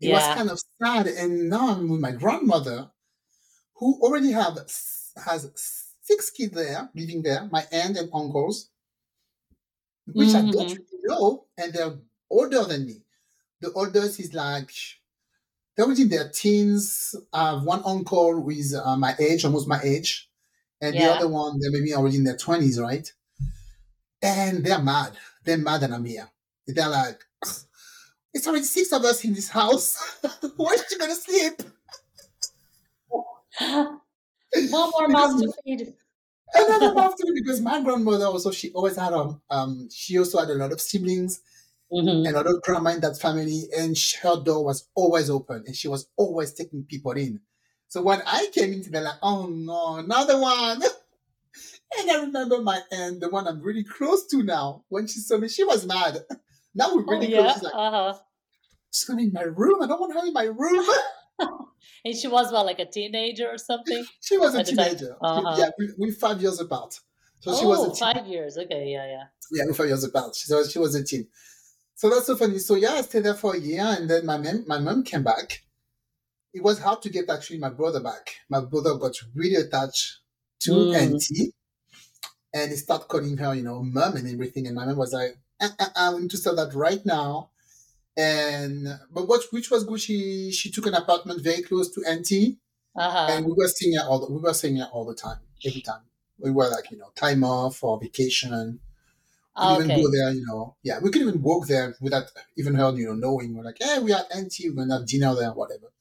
it 0.00 0.08
was 0.10 0.28
kind 0.28 0.50
of 0.50 0.60
sad. 0.82 1.06
And 1.06 1.50
now 1.50 1.68
I'm 1.74 1.88
with 1.88 2.00
my 2.00 2.12
grandmother, 2.12 2.90
who 3.76 4.00
already 4.02 4.32
have 4.32 4.58
has 5.24 5.52
six 6.02 6.30
kids 6.30 6.54
there, 6.54 6.90
living 6.94 7.22
there, 7.22 7.46
my 7.52 7.66
aunt 7.72 7.98
and 7.98 8.10
uncles, 8.14 8.70
which 10.14 10.34
I 10.34 10.42
don't 10.42 10.72
really 10.72 11.02
know, 11.04 11.46
and 11.56 11.72
they're 11.72 11.98
older 12.30 12.64
than 12.64 12.86
me. 12.86 13.02
The 13.60 13.72
oldest 13.72 14.20
is 14.20 14.34
like 14.34 14.72
they're 15.76 15.90
in 15.92 16.08
their 16.08 16.28
teens. 16.30 17.14
I 17.32 17.50
have 17.52 17.62
one 17.64 17.82
uncle 17.84 18.32
who 18.42 18.50
is 18.50 18.74
uh, 18.74 18.96
my 18.96 19.14
age, 19.18 19.44
almost 19.44 19.68
my 19.68 19.80
age, 19.82 20.28
and 20.80 20.94
the 20.94 21.04
other 21.04 21.28
one 21.28 21.58
they're 21.60 21.70
maybe 21.72 21.94
already 21.94 22.16
in 22.16 22.24
their 22.24 22.36
twenties, 22.36 22.80
right? 22.80 23.10
And 24.22 24.64
they're 24.64 24.80
mad. 24.82 25.12
They're 25.44 25.58
mad 25.58 25.82
that 25.82 25.92
I'm 25.92 26.04
here. 26.04 26.28
They're 26.66 26.88
like, 26.88 27.24
it's 28.34 28.46
already 28.46 28.64
six 28.64 28.92
of 28.92 29.04
us 29.04 29.24
in 29.24 29.34
this 29.34 29.48
house. 29.48 29.96
Where's 30.56 30.84
she 30.88 30.98
gonna 30.98 31.14
sleep? 31.14 31.62
One 33.60 34.90
more 34.90 35.08
mouth 35.08 35.40
to 35.40 35.52
feed. 35.64 35.80
and 36.54 36.68
then 36.68 36.82
I'm 36.90 36.98
after 36.98 37.24
because 37.34 37.60
my 37.60 37.82
grandmother 37.82 38.26
also 38.26 38.50
she 38.50 38.70
always 38.72 38.96
had 38.96 39.12
um, 39.12 39.40
um 39.50 39.88
she 39.90 40.18
also 40.18 40.38
had 40.38 40.50
a 40.50 40.54
lot 40.54 40.72
of 40.72 40.80
siblings 40.80 41.40
Mhm. 41.92 42.26
and 42.26 42.28
a 42.28 42.32
lot 42.32 42.46
of 42.46 42.62
grandma 42.62 42.90
in 42.90 43.00
that 43.00 43.18
family, 43.20 43.68
and 43.76 43.96
her 44.22 44.36
door 44.42 44.64
was 44.64 44.88
always 44.94 45.30
open, 45.30 45.62
and 45.66 45.76
she 45.76 45.88
was 45.88 46.08
always 46.16 46.52
taking 46.52 46.84
people 46.84 47.12
in. 47.12 47.40
So 47.88 48.02
when 48.02 48.22
I 48.26 48.48
came 48.52 48.72
in, 48.72 48.82
they're 48.90 49.02
like, 49.02 49.18
"Oh 49.22 49.46
no, 49.46 49.96
another 49.96 50.38
one!" 50.40 50.82
And 51.98 52.10
I 52.10 52.16
remember 52.16 52.60
my 52.60 52.80
aunt, 52.92 53.20
the 53.20 53.28
one 53.28 53.46
I'm 53.48 53.62
really 53.62 53.84
close 53.84 54.26
to 54.28 54.42
now, 54.42 54.84
when 54.88 55.06
she 55.06 55.20
saw 55.20 55.38
me, 55.38 55.48
she 55.48 55.64
was 55.64 55.86
mad. 55.86 56.18
Now 56.74 56.94
we're 56.94 57.02
Oh, 57.02 57.10
really 57.12 57.28
yeah. 57.30 57.38
close. 57.42 57.54
She's 57.54 57.62
like, 57.62 57.74
Uh-huh. 57.74 58.18
"She's 58.92 59.04
coming 59.04 59.26
in 59.28 59.32
my 59.32 59.42
room. 59.44 59.80
I 59.82 59.86
don't 59.86 60.00
want 60.00 60.12
her 60.14 60.26
in 60.26 60.32
my 60.32 60.44
room." 60.44 60.86
And 62.04 62.14
she 62.16 62.28
was 62.28 62.52
what, 62.52 62.66
like 62.66 62.78
a 62.78 62.86
teenager 62.86 63.48
or 63.48 63.58
something? 63.58 64.04
she 64.20 64.38
was 64.38 64.54
a 64.54 64.60
At 64.60 64.66
the 64.66 64.76
time. 64.76 64.86
teenager. 64.86 65.16
Uh-huh. 65.20 65.56
Yeah, 65.58 65.70
we, 65.78 65.88
we're 65.98 66.12
five 66.12 66.40
years 66.40 66.60
apart. 66.60 66.98
So 67.40 67.54
she 67.54 67.64
oh, 67.64 67.68
was 67.68 67.80
a 67.84 67.90
teen. 67.90 68.14
five 68.14 68.26
years. 68.26 68.56
Okay, 68.58 68.88
yeah, 68.92 69.06
yeah. 69.06 69.24
Yeah, 69.52 69.64
we're 69.66 69.74
five 69.74 69.88
years 69.88 70.04
apart. 70.04 70.34
She 70.36 70.52
was, 70.52 70.70
she 70.72 70.78
was 70.78 70.94
a 70.94 71.04
teen. 71.04 71.26
So 71.96 72.10
that's 72.10 72.26
so 72.26 72.36
funny. 72.36 72.58
So 72.60 72.76
yeah, 72.76 72.92
I 72.94 73.02
stayed 73.02 73.24
there 73.24 73.34
for 73.34 73.56
a 73.56 73.58
year, 73.60 73.84
and 73.84 74.08
then 74.10 74.26
my 74.26 74.36
mom, 74.38 74.64
my 74.68 74.78
mom 74.78 75.02
came 75.02 75.24
back. 75.24 75.64
It 76.54 76.62
was 76.62 76.80
hard 76.80 77.02
to 77.02 77.10
get 77.10 77.30
actually 77.30 77.58
my 77.58 77.70
brother 77.70 78.00
back. 78.00 78.36
My 78.50 78.60
brother 78.60 78.96
got 78.96 79.14
really 79.34 79.56
attached 79.56 80.20
to 80.60 80.72
Mm. 80.72 80.94
Auntie, 80.94 81.52
and 82.54 82.70
he 82.70 82.76
started 82.76 83.08
calling 83.08 83.36
her, 83.38 83.54
you 83.54 83.62
know, 83.62 83.82
mom 83.82 84.16
and 84.16 84.28
everything. 84.28 84.66
And 84.66 84.76
my 84.76 84.86
mom 84.86 84.96
was 84.96 85.12
like, 85.12 85.38
uh, 85.60 85.70
uh, 85.78 85.88
uh, 85.96 86.12
"We 86.14 86.22
need 86.22 86.30
to 86.32 86.36
start 86.38 86.56
that 86.56 86.74
right 86.74 87.04
now." 87.06 87.50
And 88.16 88.88
but 89.10 89.28
what 89.28 89.42
which 89.52 89.70
was 89.70 89.84
good, 89.84 90.00
she 90.00 90.50
she 90.52 90.70
took 90.70 90.86
an 90.86 90.94
apartment 90.94 91.42
very 91.42 91.62
close 91.62 91.90
to 91.94 92.04
Auntie, 92.06 92.58
Uh-huh. 92.96 93.26
and 93.30 93.46
we 93.46 93.52
were 93.52 93.68
seeing 93.68 93.94
there 93.94 94.04
all 94.06 94.20
the, 94.26 94.32
we 94.32 94.40
were 94.40 94.54
staying 94.54 94.76
there 94.76 94.88
all 94.92 95.04
the 95.06 95.14
time, 95.14 95.40
every 95.66 95.82
time. 95.82 96.02
We 96.38 96.50
were 96.50 96.68
like, 96.68 96.90
you 96.90 96.98
know, 96.98 97.10
time 97.16 97.44
off 97.44 97.84
or 97.84 98.00
vacation. 98.00 98.80
We 99.58 99.76
could 99.76 99.90
even 99.90 100.02
go 100.02 100.10
there, 100.10 100.30
you 100.32 100.44
know. 100.46 100.76
Yeah, 100.82 100.98
we 101.00 101.10
could 101.10 101.22
even 101.22 101.40
walk 101.42 101.66
there 101.66 101.94
without 102.00 102.24
even 102.56 102.74
her, 102.74 102.90
you 102.96 103.06
know, 103.06 103.14
knowing. 103.14 103.56
We're 103.56 103.64
like, 103.64 103.78
hey, 103.80 103.98
we 104.00 104.12
are 104.12 104.24
empty. 104.32 104.68
We're 104.70 104.76
gonna 104.84 104.98
have 104.98 105.06
dinner 105.06 105.34
there, 105.34 105.50
whatever. 105.52 105.92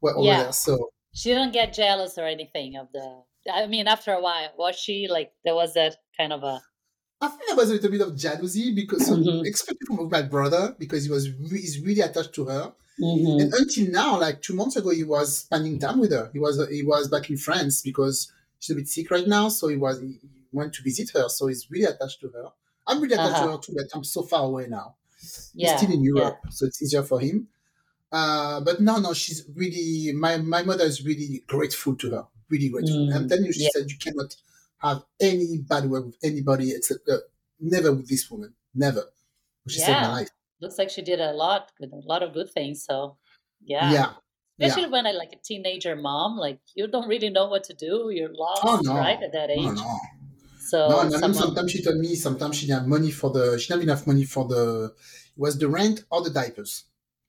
We're 0.00 0.16
over 0.16 0.26
Yeah. 0.26 0.42
there. 0.44 0.52
So 0.52 0.90
She 1.12 1.30
didn't 1.30 1.52
get 1.52 1.72
jealous 1.74 2.18
or 2.18 2.26
anything 2.26 2.76
of 2.76 2.88
the. 2.92 3.22
I 3.52 3.66
mean, 3.66 3.86
after 3.88 4.12
a 4.12 4.20
while, 4.20 4.50
was 4.58 4.76
she 4.76 5.08
like 5.08 5.32
there 5.44 5.54
was 5.54 5.74
that 5.74 5.96
kind 6.16 6.32
of 6.32 6.42
a 6.42 6.60
I 7.20 7.26
think 7.28 7.42
there 7.48 7.56
was 7.56 7.70
a 7.70 7.74
little 7.74 7.90
bit 7.90 8.00
of 8.00 8.16
jealousy 8.16 8.72
because, 8.72 9.04
so, 9.06 9.16
Mhm. 9.16 9.42
especially 9.48 9.78
from 9.88 10.08
my 10.08 10.22
brother, 10.22 10.76
because 10.78 11.02
he 11.04 11.10
was 11.10 11.28
re- 11.30 11.60
he's 11.60 11.80
really 11.80 12.00
attached 12.00 12.32
to 12.34 12.44
her. 12.44 12.72
Mhm. 13.00 13.40
And 13.42 13.54
until 13.54 13.90
now, 13.90 14.20
like 14.20 14.40
two 14.40 14.54
months 14.54 14.76
ago, 14.76 14.90
he 14.90 15.02
was 15.02 15.38
spending 15.38 15.78
time 15.80 15.98
with 15.98 16.12
her. 16.12 16.30
He 16.32 16.38
was 16.38 16.60
he 16.68 16.82
was 16.84 17.08
back 17.08 17.28
in 17.30 17.36
France 17.36 17.82
because 17.82 18.30
she's 18.60 18.74
a 18.74 18.78
bit 18.78 18.86
sick 18.88 19.10
right 19.10 19.26
now. 19.26 19.48
So 19.48 19.66
he 19.68 19.76
was 19.76 20.00
he 20.00 20.20
went 20.52 20.74
to 20.74 20.82
visit 20.82 21.10
her. 21.10 21.28
So 21.28 21.48
he's 21.48 21.68
really 21.70 21.86
attached 21.86 22.20
to 22.20 22.28
her. 22.28 22.52
I'm 22.88 23.00
really 23.02 23.14
attached 23.14 23.36
Uh-huh. 23.36 23.46
to 23.46 23.52
her 23.52 23.58
too, 23.58 23.74
but 23.76 23.86
I'm 23.94 24.04
so 24.04 24.22
far 24.22 24.44
away 24.44 24.66
now. 24.68 24.96
yeah. 25.54 25.72
He's 25.72 25.80
still 25.80 25.92
in 25.92 26.02
Europe, 26.04 26.38
so 26.50 26.66
it's 26.66 26.82
easier 26.82 27.02
for 27.02 27.20
him. 27.20 27.48
Uh, 28.10 28.60
but 28.62 28.80
no, 28.80 28.98
no, 28.98 29.12
she's 29.12 29.44
really 29.54 30.12
my 30.14 30.38
my 30.38 30.62
mother 30.62 30.84
is 30.84 31.04
really 31.04 31.44
grateful 31.46 31.94
to 31.96 32.10
her, 32.10 32.24
really 32.48 32.68
grateful. 32.70 32.96
Mm, 33.08 33.28
telling 33.28 33.44
you, 33.44 33.52
she 33.52 33.64
yeah. 33.64 33.68
said 33.74 33.90
you 33.90 33.98
cannot 33.98 34.34
have 34.78 35.04
any 35.20 35.58
bad 35.58 35.84
word 35.90 36.06
with 36.06 36.16
anybody 36.22 36.70
except 36.72 37.08
uh, 37.08 37.18
never 37.60 37.92
with 37.92 38.08
this 38.08 38.30
woman, 38.30 38.54
never. 38.74 39.04
She 39.68 39.80
saved 39.80 39.90
Yeah. 39.90 40.02
my 40.08 40.12
life. 40.20 40.30
Looks 40.60 40.78
like 40.78 40.90
she 40.90 41.02
did 41.02 41.20
a 41.20 41.32
lot, 41.32 41.72
a 41.82 41.86
lot 42.12 42.22
of 42.22 42.32
good 42.32 42.50
things. 42.50 42.84
So, 42.84 43.18
yeah. 43.60 43.92
Yeah, 43.92 44.12
yeah. 44.56 44.66
Especially 44.68 44.90
when 44.90 45.06
I 45.06 45.12
like 45.12 45.32
a 45.32 45.40
teenager 45.44 45.94
mom, 45.94 46.36
like 46.38 46.60
you 46.74 46.86
don't 46.88 47.08
really 47.08 47.28
know 47.30 47.46
what 47.48 47.64
to 47.64 47.74
do. 47.74 48.10
You're 48.10 48.32
lost, 48.34 48.62
Oh 48.64 48.80
no, 48.82 48.94
right, 48.96 49.22
at 49.22 49.32
that 49.32 49.50
age. 49.50 49.62
no, 49.64 49.72
no. 49.72 49.98
So 50.70 50.78
No, 50.88 51.00
and 51.00 51.12
someone, 51.12 51.34
sometimes 51.34 51.72
she 51.72 51.82
told 51.82 51.98
me 51.98 52.14
sometimes 52.14 52.56
she 52.56 52.66
didn't 52.66 52.80
have 52.80 52.88
money 52.88 53.10
for 53.10 53.30
the 53.30 53.58
she 53.58 53.66
didn't 53.68 53.80
have 53.80 53.88
enough 53.88 54.06
money 54.06 54.24
for 54.24 54.44
the 54.52 54.94
it 55.36 55.40
was 55.46 55.58
the 55.58 55.68
rent 55.68 56.04
or 56.10 56.22
the 56.22 56.30
diapers. 56.30 56.72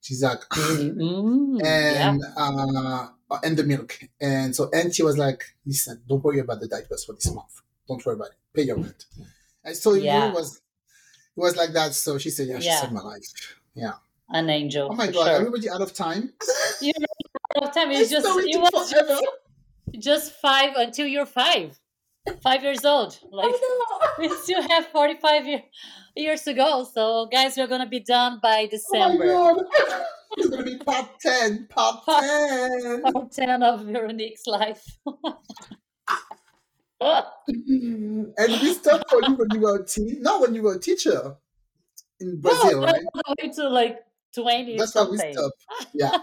She's 0.01 0.23
like 0.23 0.41
Mm, 0.49 0.95
mm, 0.97 1.59
yeah, 1.59 2.09
and 2.11 2.21
uh 2.37 3.07
and 3.43 3.57
the 3.57 3.63
milk. 3.63 3.91
And 4.19 4.55
so 4.55 4.69
and 4.73 4.93
she 4.95 5.03
was 5.03 5.17
like, 5.17 5.41
listen, 5.65 6.01
don't 6.07 6.23
worry 6.23 6.39
about 6.39 6.59
the 6.61 6.67
diapers 6.67 7.05
for 7.05 7.13
this 7.13 7.31
month. 7.33 7.61
Don't 7.87 8.03
worry 8.05 8.15
about 8.15 8.29
it. 8.35 8.37
Pay 8.53 8.63
your 8.63 8.77
rent. 8.77 9.05
And 9.63 9.75
so 9.75 9.93
Yeah. 9.93 10.29
it 10.29 10.33
was 10.33 10.57
it 11.37 11.39
was 11.45 11.55
like 11.55 11.71
that. 11.73 11.93
So 11.93 12.17
she 12.17 12.29
said, 12.29 12.47
Yeah, 12.47 12.59
she 12.59 12.67
Yeah. 12.67 12.81
saved 12.81 12.93
my 12.93 13.01
life. 13.01 13.29
Yeah. 13.73 13.93
an 14.29 14.49
angel. 14.49 14.89
Oh 14.91 14.95
my 14.95 15.07
god, 15.07 15.25
sure. 15.25 15.35
everybody 15.41 15.69
out 15.69 15.81
of 15.81 15.93
time. 15.93 16.33
You 16.81 16.93
know, 16.99 17.07
all 17.55 17.67
the 17.67 17.73
time. 17.73 17.91
It's 17.91 18.11
It's 18.11 18.11
just 18.11 18.27
it 18.27 18.59
was 18.61 18.91
just, 18.91 19.23
just 19.99 20.33
five 20.33 20.71
until 20.75 21.07
you're 21.07 21.25
five, 21.25 21.79
five 22.43 22.63
years 22.63 22.83
old. 22.85 23.19
Like 23.31 23.53
oh, 23.53 23.99
we 24.19 24.29
still 24.29 24.61
have 24.69 24.87
forty 24.87 25.15
five 25.19 25.45
year, 25.47 25.63
years 26.15 26.43
to 26.43 26.53
go. 26.53 26.83
So 26.83 27.27
guys, 27.31 27.57
we're 27.57 27.67
gonna 27.67 27.87
be 27.89 27.99
done 28.01 28.39
by 28.41 28.49
Oh 28.49 28.61
my 28.61 28.67
December. 28.67 29.25
god. 29.27 29.57
it's 30.37 30.49
gonna 30.49 30.63
be 30.63 30.77
part 30.77 31.19
ten. 31.19 31.67
Part 31.69 32.05
Part- 32.05 32.23
ten. 32.23 33.01
Part 33.13 33.31
ten 33.31 33.63
of 33.63 33.81
Veronique's 33.85 34.45
life. 34.47 34.85
and 37.01 38.33
we 38.37 38.73
stopped 38.73 39.09
for 39.09 39.21
you 39.23 39.35
when 39.35 39.47
you 39.53 39.59
were 39.61 39.79
a 39.79 39.85
teen. 39.85 40.21
not 40.21 40.41
when 40.41 40.53
you 40.53 40.61
were 40.63 40.75
a 40.75 40.79
teacher 40.79 41.35
in 42.19 42.35
No, 42.41 42.49
Brazil, 42.49 42.81
right? 42.83 43.03
all 43.13 43.35
the 43.37 43.47
way 43.47 43.51
to 43.53 43.69
like 43.69 43.99
twenty 44.35 44.77
That's 44.77 44.93
how 44.93 45.09
we 45.09 45.17
stopped. 45.17 45.65
Yeah. 45.93 46.17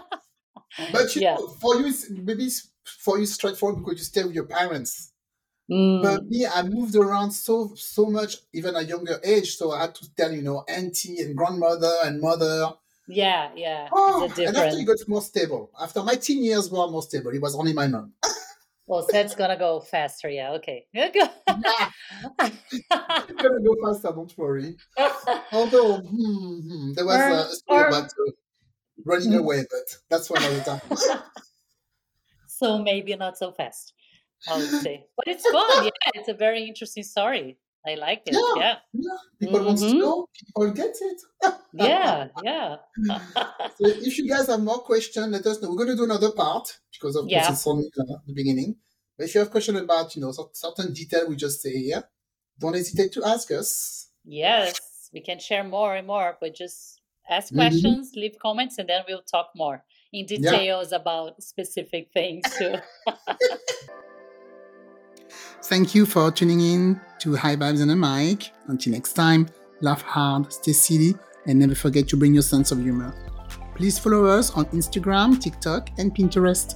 But 0.91 1.15
you 1.15 1.21
Yeah. 1.23 1.37
for 1.59 1.75
you, 1.77 1.93
maybe 2.23 2.49
for 2.85 3.17
you 3.17 3.25
straightforward 3.25 3.83
because 3.83 3.97
you 3.99 4.05
stay 4.05 4.23
with 4.23 4.33
your 4.35 4.45
parents. 4.45 5.11
Mm, 5.69 6.01
But 6.01 6.25
me, 6.27 6.45
I 6.45 6.63
moved 6.63 6.95
around 6.95 7.31
so 7.31 7.73
so 7.75 8.05
much, 8.05 8.37
even 8.53 8.75
at 8.75 8.83
a 8.83 8.85
younger 8.85 9.19
age. 9.23 9.57
So 9.57 9.71
I 9.71 9.81
had 9.81 9.95
to 9.95 10.15
tell, 10.15 10.31
you 10.31 10.41
know, 10.41 10.63
auntie 10.67 11.19
and 11.19 11.35
grandmother 11.35 11.93
and 12.05 12.21
mother. 12.21 12.73
yeah, 13.07 13.51
yeah. 13.55 13.89
Oh, 13.91 14.23
it's 14.25 14.39
a 14.39 14.45
and 14.45 14.55
after 14.57 14.77
it 14.79 14.85
got 14.85 14.97
more 15.07 15.21
stable. 15.21 15.69
After 15.79 16.03
my 16.03 16.15
teen 16.15 16.43
years 16.43 16.69
were 16.71 16.87
more 16.87 17.01
stable, 17.03 17.31
it 17.33 17.41
was 17.41 17.55
only 17.55 17.73
my 17.73 17.87
mom. 17.87 18.13
Well, 18.89 19.05
so 19.11 19.17
it's 19.19 19.35
gonna 19.35 19.57
go 19.57 19.81
faster. 19.81 20.29
Yeah. 20.29 20.53
Okay. 20.53 20.85
Nah, 20.93 21.89
it's 23.27 23.41
gonna 23.43 23.59
go 23.59 23.75
faster. 23.83 24.11
Don't 24.15 24.37
worry. 24.37 24.77
Although 25.51 25.97
hmm, 25.97 26.59
hmm, 26.69 26.93
there 26.93 27.05
was 27.05 27.17
Or- 27.17 27.31
a 27.31 27.43
story 27.55 27.83
or- 27.83 27.87
about 27.89 28.05
uh, 28.05 28.31
running 29.03 29.31
Mm. 29.33 29.39
away, 29.39 29.65
but 29.69 29.87
that's 30.09 30.27
for 30.29 30.37
another 30.37 30.63
time. 30.63 30.79
so 32.47 32.77
maybe 32.79 33.13
not 33.15 33.37
so 33.37 33.51
fast. 33.51 33.93
I 34.49 34.57
would 34.57 34.69
say, 34.81 35.05
but 35.15 35.27
it's 35.27 35.47
fun. 35.49 35.85
Yeah, 35.85 35.89
it's 36.15 36.29
a 36.29 36.33
very 36.33 36.63
interesting 36.67 37.03
story. 37.03 37.57
I 37.85 37.95
like 37.95 38.23
it. 38.25 38.33
Yeah. 38.33 38.53
Yeah. 38.63 38.75
Yeah, 38.93 39.17
people 39.39 39.63
want 39.65 39.79
to 39.79 39.85
Mhm. 39.85 39.99
know. 39.99 40.27
People 40.37 40.71
get 40.73 40.95
it. 41.09 41.19
Yeah. 41.73 42.27
Yeah. 42.43 42.75
So 43.77 43.85
if 44.07 44.17
you 44.17 44.27
guys 44.27 44.47
have 44.47 44.59
more 44.61 44.79
questions, 44.79 45.27
let 45.31 45.45
us 45.45 45.61
know. 45.61 45.69
We're 45.69 45.77
going 45.77 45.89
to 45.89 45.95
do 45.95 46.03
another 46.03 46.31
part 46.31 46.65
because, 46.91 47.15
of 47.15 47.27
Yeah. 47.29 47.45
course, 47.45 47.53
it's 47.59 47.67
only 47.67 47.87
uh, 47.99 48.17
the 48.27 48.33
beginning. 48.33 48.75
But 49.17 49.25
if 49.27 49.35
you 49.35 49.39
have 49.39 49.51
questions 49.51 49.79
about, 49.79 50.15
you 50.15 50.21
know, 50.21 50.31
certain 50.53 50.93
detail 50.93 51.27
we 51.29 51.35
just 51.35 51.61
say 51.61 51.71
here, 51.87 52.03
don't 52.59 52.73
hesitate 52.75 53.11
to 53.13 53.23
ask 53.23 53.51
us. 53.51 54.09
yes, 54.25 54.79
we 55.13 55.21
can 55.21 55.39
share 55.39 55.63
more 55.63 55.95
and 55.95 56.05
more, 56.05 56.37
but 56.41 56.53
just 56.53 56.99
ask 57.29 57.53
Mhm. 57.53 57.57
questions, 57.57 58.11
leave 58.15 58.37
comments, 58.39 58.77
and 58.79 58.89
then 58.89 59.03
we'll 59.07 59.21
talk 59.35 59.51
more 59.55 59.85
in 60.11 60.25
details 60.25 60.91
about 60.91 61.41
specific 61.41 62.11
things 62.11 62.43
too. 62.57 62.75
Thank 65.63 65.93
you 65.95 66.05
for 66.05 66.31
tuning 66.31 66.61
in 66.61 67.01
to 67.19 67.35
High 67.35 67.55
Vibes 67.55 67.81
and 67.81 67.91
a 67.91 67.95
Mic. 67.95 68.51
Until 68.67 68.93
next 68.93 69.13
time, 69.13 69.47
laugh 69.81 70.01
hard, 70.01 70.51
stay 70.51 70.73
silly, 70.73 71.15
and 71.45 71.59
never 71.59 71.75
forget 71.75 72.07
to 72.09 72.17
bring 72.17 72.33
your 72.33 72.43
sense 72.43 72.71
of 72.71 72.81
humor. 72.81 73.13
Please 73.75 73.99
follow 73.99 74.25
us 74.25 74.51
on 74.55 74.65
Instagram, 74.67 75.39
TikTok, 75.39 75.89
and 75.97 76.15
Pinterest. 76.15 76.75